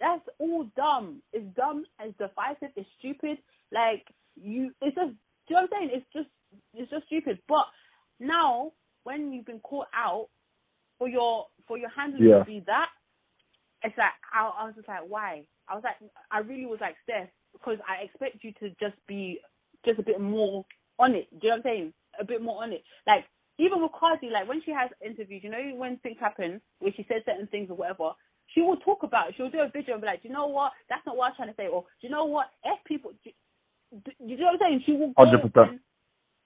[0.00, 1.22] that's all dumb.
[1.32, 1.84] It's dumb.
[2.00, 2.72] It's divisive.
[2.76, 3.38] It's stupid.
[3.72, 4.04] Like
[4.36, 5.12] you, it's just.
[5.48, 5.90] Do you know what I'm saying?
[5.94, 6.28] It's just,
[6.74, 7.38] it's just stupid.
[7.48, 7.66] But
[8.18, 8.72] now,
[9.04, 10.28] when you've been caught out
[10.98, 12.38] for your for your handling Yeah.
[12.40, 12.88] to be that,
[13.84, 15.46] it's like I, I was just like, why?
[15.68, 15.96] I was like,
[16.30, 17.28] I really was like, Steph,
[17.58, 19.40] because I expect you to just be
[19.84, 20.64] just a bit more
[20.98, 21.28] on it.
[21.30, 21.92] Do you know what I'm saying?
[22.20, 22.82] A bit more on it.
[23.06, 23.24] Like
[23.58, 27.06] even with Cardi, like when she has interviews, you know, when things happen where she
[27.08, 28.12] says certain things or whatever,
[28.54, 29.34] she will talk about it.
[29.36, 30.72] She'll do a video and be like, do you know what?
[30.88, 31.68] That's not what I'm trying to say.
[31.68, 32.46] Or do you know what?
[32.64, 33.12] F people.
[33.24, 33.30] Do,
[34.04, 34.82] do, you know what I'm saying?
[34.86, 35.12] She will.
[35.16, 35.78] go 100%.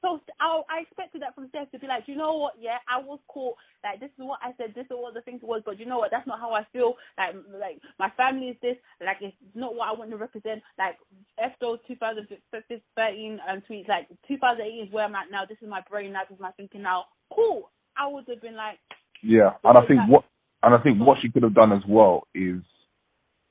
[0.02, 2.54] So I, I expected that from Steph to be like, you know what?
[2.58, 3.56] Yeah, I was caught.
[3.84, 4.72] Like this is what I said.
[4.74, 5.62] This is what the things was.
[5.64, 6.10] But you know what?
[6.10, 6.94] That's not how I feel.
[7.18, 8.76] Like like my family is this.
[9.04, 10.62] Like it's not what I want to represent.
[10.78, 10.96] Like
[11.38, 13.88] F those 2013 um, tweets.
[13.88, 15.44] Like 2018 is where I'm at now.
[15.48, 16.22] This is my brain now.
[16.28, 17.04] This is my thinking now.
[17.34, 17.70] Cool.
[17.96, 18.78] I would have been like,
[19.22, 20.24] Yeah, and I think what
[20.62, 22.60] and I think what she could have done as well is,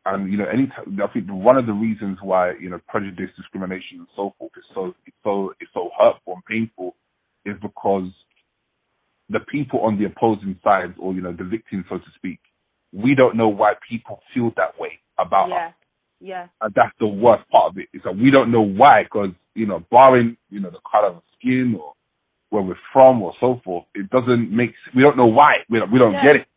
[0.10, 3.32] and you know, any t- I think one of the reasons why you know prejudice,
[3.38, 6.96] discrimination, and so forth is so it's so it's so hurtful and painful,
[7.46, 8.12] is because
[9.30, 12.40] the people on the opposing sides, or you know, the victims, so to speak,
[12.94, 15.52] we don't know why people feel that way about us.
[15.52, 15.72] yeah,
[16.22, 17.88] yeah, And that's the worst part of it.
[17.94, 21.24] Is that we don't know why, because you know, barring you know the color of
[21.40, 21.94] skin or
[22.50, 24.72] where we're from or so forth, it doesn't make.
[24.96, 25.60] We don't know why.
[25.70, 26.24] We don't, we don't Yeah.
[26.24, 26.48] get it.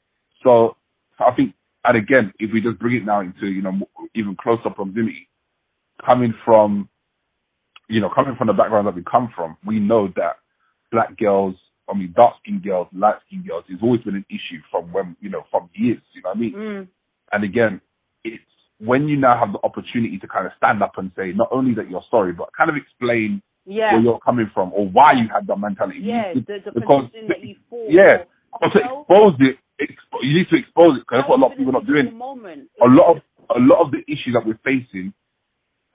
[0.45, 0.77] So
[1.21, 3.73] I think, and again, if we just bring it now into you know
[4.15, 5.29] even closer proximity,
[6.05, 6.89] coming from,
[7.89, 10.37] you know, coming from the background that we come from, we know that
[10.91, 11.55] black girls,
[11.89, 15.17] I mean, dark skinned girls, light skinned girls, has always been an issue from when
[15.21, 16.01] you know from years.
[16.15, 16.55] You know what I mean?
[16.55, 16.89] mm,
[17.33, 17.81] And again,
[18.25, 18.43] it's
[18.79, 21.75] when you now have the opportunity to kind of stand up and say not only
[21.75, 25.29] that you're sorry, but kind of explain yeah, where you're coming from or why you
[25.33, 26.01] had that mentality.
[26.03, 26.35] Yeah.
[26.35, 27.87] The, the because position that you fall.
[27.91, 28.25] yeah,
[28.61, 31.39] or, to you know, expose it, expo- you need to expose it because that's what
[31.39, 32.09] a lot of people are not doing.
[32.83, 33.23] A lot of
[33.55, 35.13] a lot of the issues that we're facing,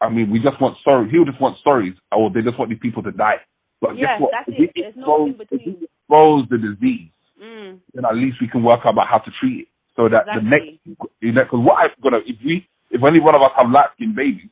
[0.01, 1.09] I mean, we just want sorry.
[1.09, 3.41] People just want stories, or they just want these people to die.
[3.81, 4.31] But Yeah, guess what?
[4.33, 4.71] that's if we it.
[4.75, 7.11] There's no expose, in if we expose the disease,
[7.41, 9.67] Mm, then at least we can work out about how to treat it.
[9.95, 10.77] So that the next,
[11.21, 13.89] you know, because what I'm gonna, if we, if any one of us have light
[13.95, 14.49] skinned babies,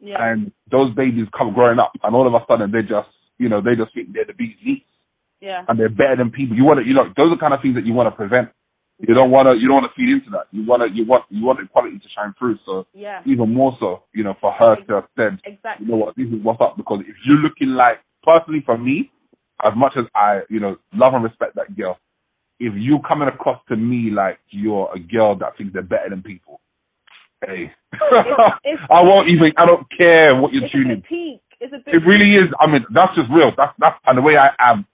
[0.00, 0.16] yeah.
[0.20, 3.08] and those babies come growing up, and all of a sudden they just,
[3.38, 4.82] you know, they just think they're the bee's knees,
[5.40, 5.64] yeah.
[5.68, 6.56] and they're better than people.
[6.56, 8.16] You want to, you know, those are the kind of things that you want to
[8.16, 8.48] prevent.
[9.00, 10.46] You don't want to, you don't want to feed into that.
[10.50, 12.58] You want to, you want, you want equality to shine through.
[12.66, 13.22] So Yeah.
[13.26, 15.86] even more so, you know, for her to have said, Exactly.
[15.86, 16.76] you know what, this is what's up.
[16.76, 19.10] Because if you're looking like, personally for me,
[19.64, 21.96] as much as I, you know, love and respect that girl,
[22.58, 26.22] if you're coming across to me like you're a girl that thinks they're better than
[26.22, 26.60] people,
[27.46, 27.70] hey,
[28.64, 31.02] it's- I won't even, I don't care what you're It's tuning.
[31.08, 31.40] peak.
[31.60, 31.94] It's a bit.
[31.94, 32.50] It really is.
[32.60, 33.50] I mean, that's just real.
[33.56, 34.86] That's that's and the way I am.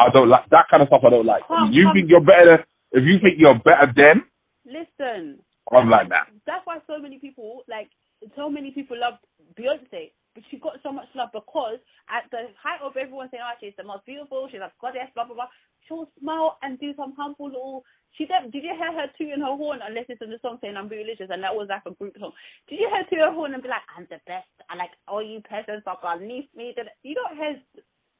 [0.00, 1.02] I don't like that kind of stuff.
[1.06, 1.42] I don't like.
[1.70, 2.64] You think you're better?
[2.92, 4.24] If you think you're better than,
[4.66, 5.40] Listen.
[5.72, 6.28] I'm like that.
[6.46, 7.88] That's why so many people like
[8.36, 9.14] so many people love
[9.58, 11.78] Beyonce, but she got so much love because
[12.08, 15.24] at the height of everyone saying, "Oh, she's the most beautiful," she's a goddess, blah
[15.24, 15.48] blah blah.
[15.86, 17.84] She'll smile and do some harmful little.
[18.16, 18.52] She did.
[18.52, 19.80] Did you hear her tooting her horn?
[19.84, 22.32] Unless it's in the song saying "I'm religious," and that was like a group song.
[22.68, 24.48] Did you hear her toot her horn and be like, "I'm the best"?
[24.70, 26.72] I like all you peasants are beneath me.
[26.76, 27.60] That you don't hear.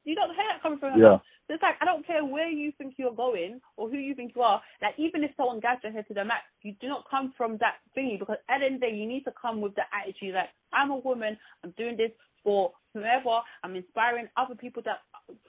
[0.05, 0.99] You don't hear that coming from her.
[0.99, 1.17] Yeah.
[1.47, 4.33] So it's like I don't care where you think you're going or who you think
[4.35, 4.61] you are.
[4.81, 7.57] Like even if someone gags your head to the max, you do not come from
[7.57, 9.83] that thingy because at the end of the day you need to come with the
[9.93, 12.11] attitude like I'm a woman, I'm doing this
[12.43, 14.99] for whoever, I'm inspiring other people that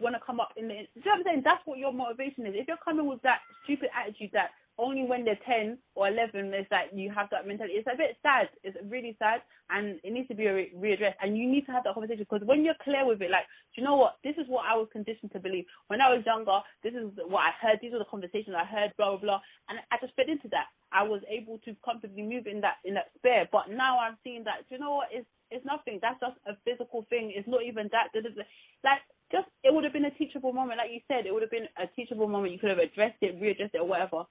[0.01, 0.75] want to come up in the.
[0.75, 1.43] Do you know what I'm saying?
[1.45, 2.55] That's what your motivation is.
[2.57, 4.51] If you're coming with that stupid attitude that
[4.81, 8.17] only when they're 10 or 11 is that you have that mentality, it's a bit
[8.25, 8.49] sad.
[8.65, 11.21] It's really sad and it needs to be re- readdressed.
[11.21, 13.45] And you need to have that conversation because when you're clear with it, like,
[13.77, 14.17] do you know what?
[14.25, 15.69] This is what I was conditioned to believe.
[15.89, 17.79] When I was younger, this is what I heard.
[17.85, 19.41] These were the conversations I heard, blah, blah, blah.
[19.69, 20.73] And I just fit into that.
[20.93, 23.47] I was able to comfortably move in that in that sphere.
[23.53, 25.13] But now I'm seeing that, do you know what?
[25.13, 26.01] It's, it's nothing.
[26.01, 27.33] That's just a physical thing.
[27.37, 28.11] It's not even that.
[28.17, 30.79] Like, just, it would have been a teachable moment.
[30.79, 32.53] Like you said, it would have been a teachable moment.
[32.53, 34.25] You could have addressed it, readdressed it, or whatever.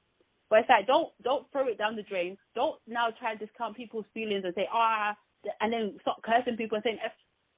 [0.49, 2.37] But it's like don't don't throw it down the drain.
[2.55, 5.15] Don't now try to discount people's feelings and say ah,
[5.61, 6.99] and then stop cursing people and saying.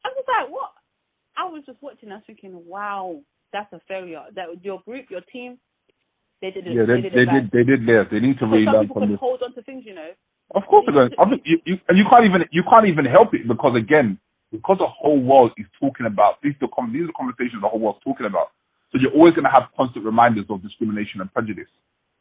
[0.03, 0.71] I'm just like what?
[1.37, 2.11] I was just watching.
[2.11, 3.21] I was thinking, wow,
[3.53, 4.23] that's a failure.
[4.35, 5.57] That your group, your team,
[6.41, 6.65] they did.
[6.65, 7.13] Yeah, they, they did.
[7.13, 7.43] they did.
[7.53, 8.07] They did theirs.
[8.11, 9.19] They need to really some from this.
[9.19, 10.11] hold on to things, you know.
[10.51, 11.15] Of course they're going.
[11.15, 14.19] I think you, you and you can't even you can't even help it because again
[14.51, 17.71] because the whole world is talking about these are the these are the conversations the
[17.71, 18.51] whole world's talking about.
[18.91, 21.71] So you're always going to have constant reminders of discrimination and prejudice.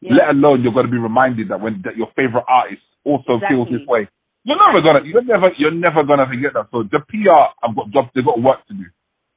[0.01, 0.13] Yeah.
[0.17, 3.69] Let alone you're going to be reminded that when that your favorite artist also feels
[3.69, 4.09] this way.
[4.43, 6.67] You're never gonna you're never you're never gonna forget that.
[6.73, 8.85] So the PR have got jobs they've got work to do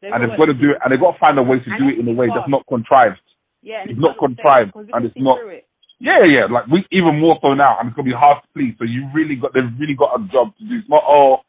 [0.01, 1.69] They've and they've got to do it and they've got to find a way to
[1.69, 3.21] And do it in a way that's not contrived.
[3.61, 5.69] Yeah, It's it's not contrived, and it's not- it.
[6.01, 8.75] Yeah, yeah, like we even more so now, and it's gonna be hard to please.
[8.79, 10.77] So you really got they've really got a job to do.
[10.81, 11.41] It's not oh,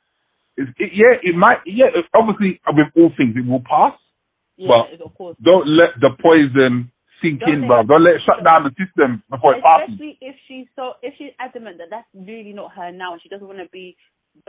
[0.55, 1.87] it's, it, yeah, it might yeah.
[2.13, 3.95] Obviously, with all things, it will pass.
[4.55, 4.67] Yeah,
[5.17, 5.35] course.
[5.43, 6.91] Don't let the poison
[7.25, 7.83] sink Don't in, bro.
[7.83, 9.97] Don't let it shut down the system before it passes.
[9.97, 13.29] Especially if she's so if she's adamant that that's really not her now and she
[13.29, 13.97] doesn't want to be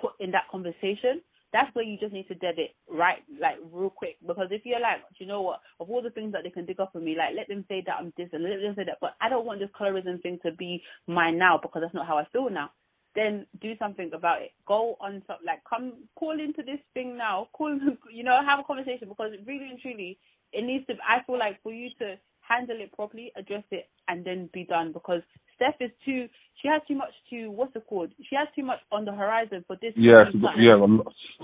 [0.01, 1.23] put in that conversation.
[1.53, 4.17] That's where you just need to dead it right, like real quick.
[4.27, 6.81] Because if you're like, you know what, of all the things that they can dig
[6.81, 8.99] up on me, like let them say that I'm this and let them say that,
[9.01, 12.19] but I don't want this colorism thing to be mine now because that's not how
[12.19, 12.71] I feel now.
[13.15, 14.51] Then do something about it.
[14.67, 17.49] Go on some like come call into this thing now.
[17.55, 17.73] Call
[18.13, 20.19] you know have a conversation because really and truly
[20.53, 20.95] it needs to.
[21.01, 22.17] I feel like for you to
[22.49, 24.93] handle it properly, address it, and then be done.
[24.93, 25.23] Because
[25.57, 26.29] Steph is too.
[26.63, 28.11] She has too much to what's it called?
[28.29, 29.93] She has too much on the horizon for this.
[29.97, 30.43] Yeah, done.
[30.59, 30.77] yeah,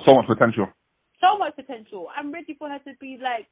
[0.07, 0.66] so much potential.
[1.20, 2.09] So much potential.
[2.16, 3.46] I'm ready for her to be like.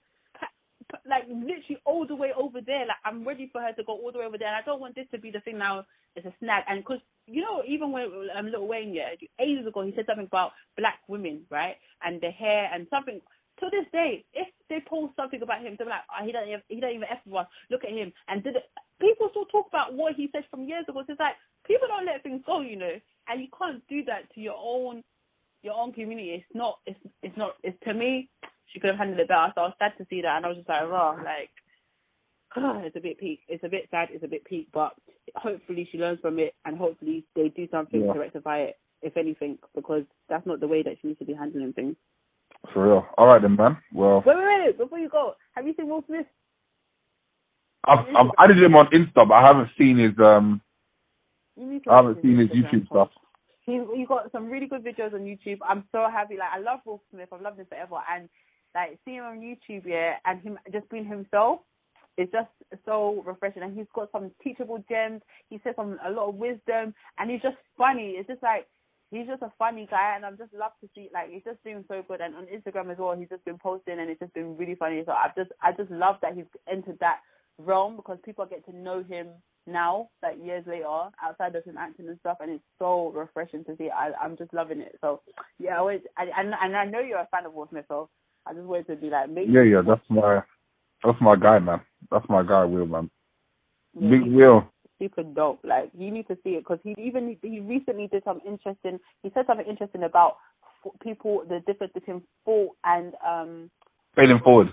[1.06, 2.80] Like literally all the way over there.
[2.80, 4.80] Like I'm ready for her to go all the way over there, and I don't
[4.80, 5.86] want this to be the thing now.
[6.16, 6.98] It's a snag, and because
[7.30, 10.98] you know, even when um, Lil Wayne, yeah, ages ago, he said something about black
[11.06, 13.20] women, right, and the hair and something.
[13.60, 16.62] To this day, if they post something about him, they're like, oh, he don't, even,
[16.68, 17.46] he don't even f us.
[17.70, 18.64] Look at him, and did it.
[19.00, 21.02] People still talk about what he said from years ago.
[21.06, 21.36] So it's like
[21.66, 22.96] people don't let things go, you know,
[23.28, 25.04] and you can't do that to your own,
[25.62, 26.30] your own community.
[26.30, 27.52] It's not, it's, it's not.
[27.62, 28.30] It's to me,
[28.72, 29.52] she could have handled it better.
[29.54, 31.50] So I was sad to see that, and I was just like, raw, like,
[32.56, 33.40] it's a bit peak.
[33.48, 34.08] It's a bit sad.
[34.10, 34.94] It's a bit peak, but
[35.36, 38.12] hopefully she learns from it, and hopefully they do something Yeah.
[38.14, 41.34] to rectify it, if anything, because that's not the way that she needs to be
[41.34, 41.96] handling things.
[42.72, 43.06] For real.
[43.16, 43.78] All right then, man.
[43.92, 44.78] Well, Wait, wait, wait!
[44.78, 46.26] Before you go, have you seen Will Smith?
[47.84, 50.60] I've, I've added him on Insta, but I haven't seen his um,
[51.56, 53.08] You need to I haven't seen his YouTube stuff.
[53.64, 55.58] He's he got some really good videos on YouTube.
[55.66, 56.36] I'm so happy.
[56.36, 57.28] Like I love Will Smith.
[57.32, 57.96] I've loved him forever.
[58.12, 58.28] And
[58.74, 61.60] like seeing him on YouTube, yeah, and him just being himself
[62.18, 62.50] is just
[62.84, 63.62] so refreshing.
[63.62, 65.22] And he's got some teachable gems.
[65.48, 68.14] He says some a lot of wisdom, and he's just funny.
[68.18, 68.66] It's just like
[69.10, 71.84] he's just a funny guy, and I'm just love to see like he's just doing
[71.88, 72.20] so good.
[72.20, 75.02] And on Instagram as well, he's just been posting, and it's just been really funny.
[75.06, 77.18] So I've just I just love that he's entered that
[77.58, 79.28] realm because people get to know him
[79.66, 80.86] now, like years later,
[81.22, 83.90] outside of him acting and stuff, and it's so refreshing to see.
[83.90, 84.96] I, I'm just loving it.
[85.00, 85.20] So
[85.58, 88.08] yeah, I always, I, and and I know you're a fan of Will Smith, so
[88.46, 90.42] I just wanted to be like, maybe Yeah, yeah, that's my
[91.04, 91.80] that's my guy, man.
[92.10, 93.10] That's my guy, Will, man.
[93.98, 94.64] yeah, Big Will.
[95.00, 95.58] Super dope.
[95.64, 99.00] Like you need to see it because he even he recently did some interesting.
[99.24, 100.36] He said something interesting about
[101.02, 103.70] people, the difference between fault and um
[104.14, 104.68] Failing forward.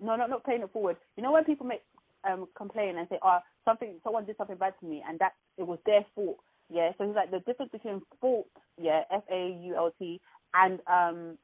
[0.00, 0.96] no, no, not paying it forward.
[1.16, 1.82] You know when people make
[2.28, 5.66] um complain and say, oh, something, someone did something bad to me, and that it
[5.66, 6.38] was their fault.
[6.70, 8.46] Yeah, so he's like the difference between fault,
[8.80, 10.20] yeah, F A U L T,
[10.54, 11.38] and um,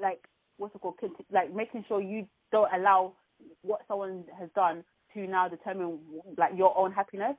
[0.00, 0.20] like
[0.58, 0.96] what's it called,
[1.32, 3.14] like making sure you don't allow
[3.62, 4.84] what someone has done
[5.14, 5.98] to now determine
[6.36, 7.36] like your own happiness.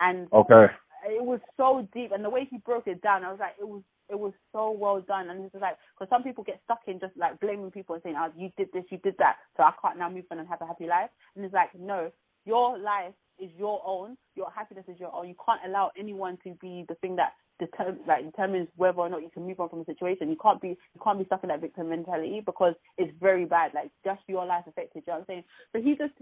[0.00, 0.66] And Okay.
[1.08, 3.66] it was so deep, and the way he broke it down, I was like, it
[3.66, 5.30] was it was so well done.
[5.30, 8.02] And it's just like, because some people get stuck in just like blaming people and
[8.02, 10.48] saying, oh, you did this, you did that, so I can't now move on and
[10.48, 11.10] have a happy life.
[11.34, 12.12] And it's like, no,
[12.44, 15.28] your life is your own, your happiness is your own.
[15.28, 19.22] You can't allow anyone to be the thing that determines like determines whether or not
[19.22, 20.30] you can move on from a situation.
[20.30, 23.72] You can't be you can't be stuck in that victim mentality because it's very bad.
[23.74, 25.02] Like just your life affected.
[25.06, 25.44] You know what I'm saying?
[25.72, 26.14] So he just.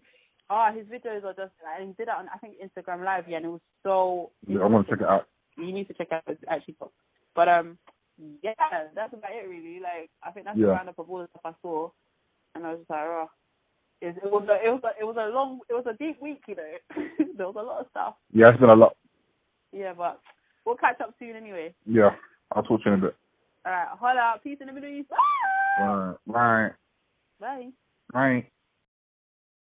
[0.50, 3.38] Ah, his videos are just, and he did that on, I think, Instagram Live, yeah,
[3.38, 4.30] and it was so.
[4.46, 5.26] Yeah, I'm gonna check it out.
[5.56, 6.92] You need to check out it's actually top.
[7.34, 7.78] But um,
[8.42, 8.52] yeah,
[8.94, 9.80] that's about it really.
[9.80, 10.66] Like I think that's Yeah.
[10.66, 11.90] the roundup of all the stuff I saw,
[12.54, 13.30] and I was just like, oh,
[14.00, 16.20] it, it was a, it was a, it was a long, it was a deep
[16.20, 16.72] week, you know.
[17.36, 18.14] there was a lot of stuff.
[18.32, 18.96] Yeah, it's been a lot.
[19.72, 20.20] Yeah, but
[20.66, 21.74] we'll catch up soon anyway.
[21.86, 22.10] Yeah.
[22.52, 23.16] I'll talk to you in a bit.
[23.64, 25.08] All right, hold holla, peace in the Middle East.
[25.80, 26.14] Right.
[26.26, 26.72] Right.
[27.40, 27.70] Bye.
[28.12, 28.50] Right.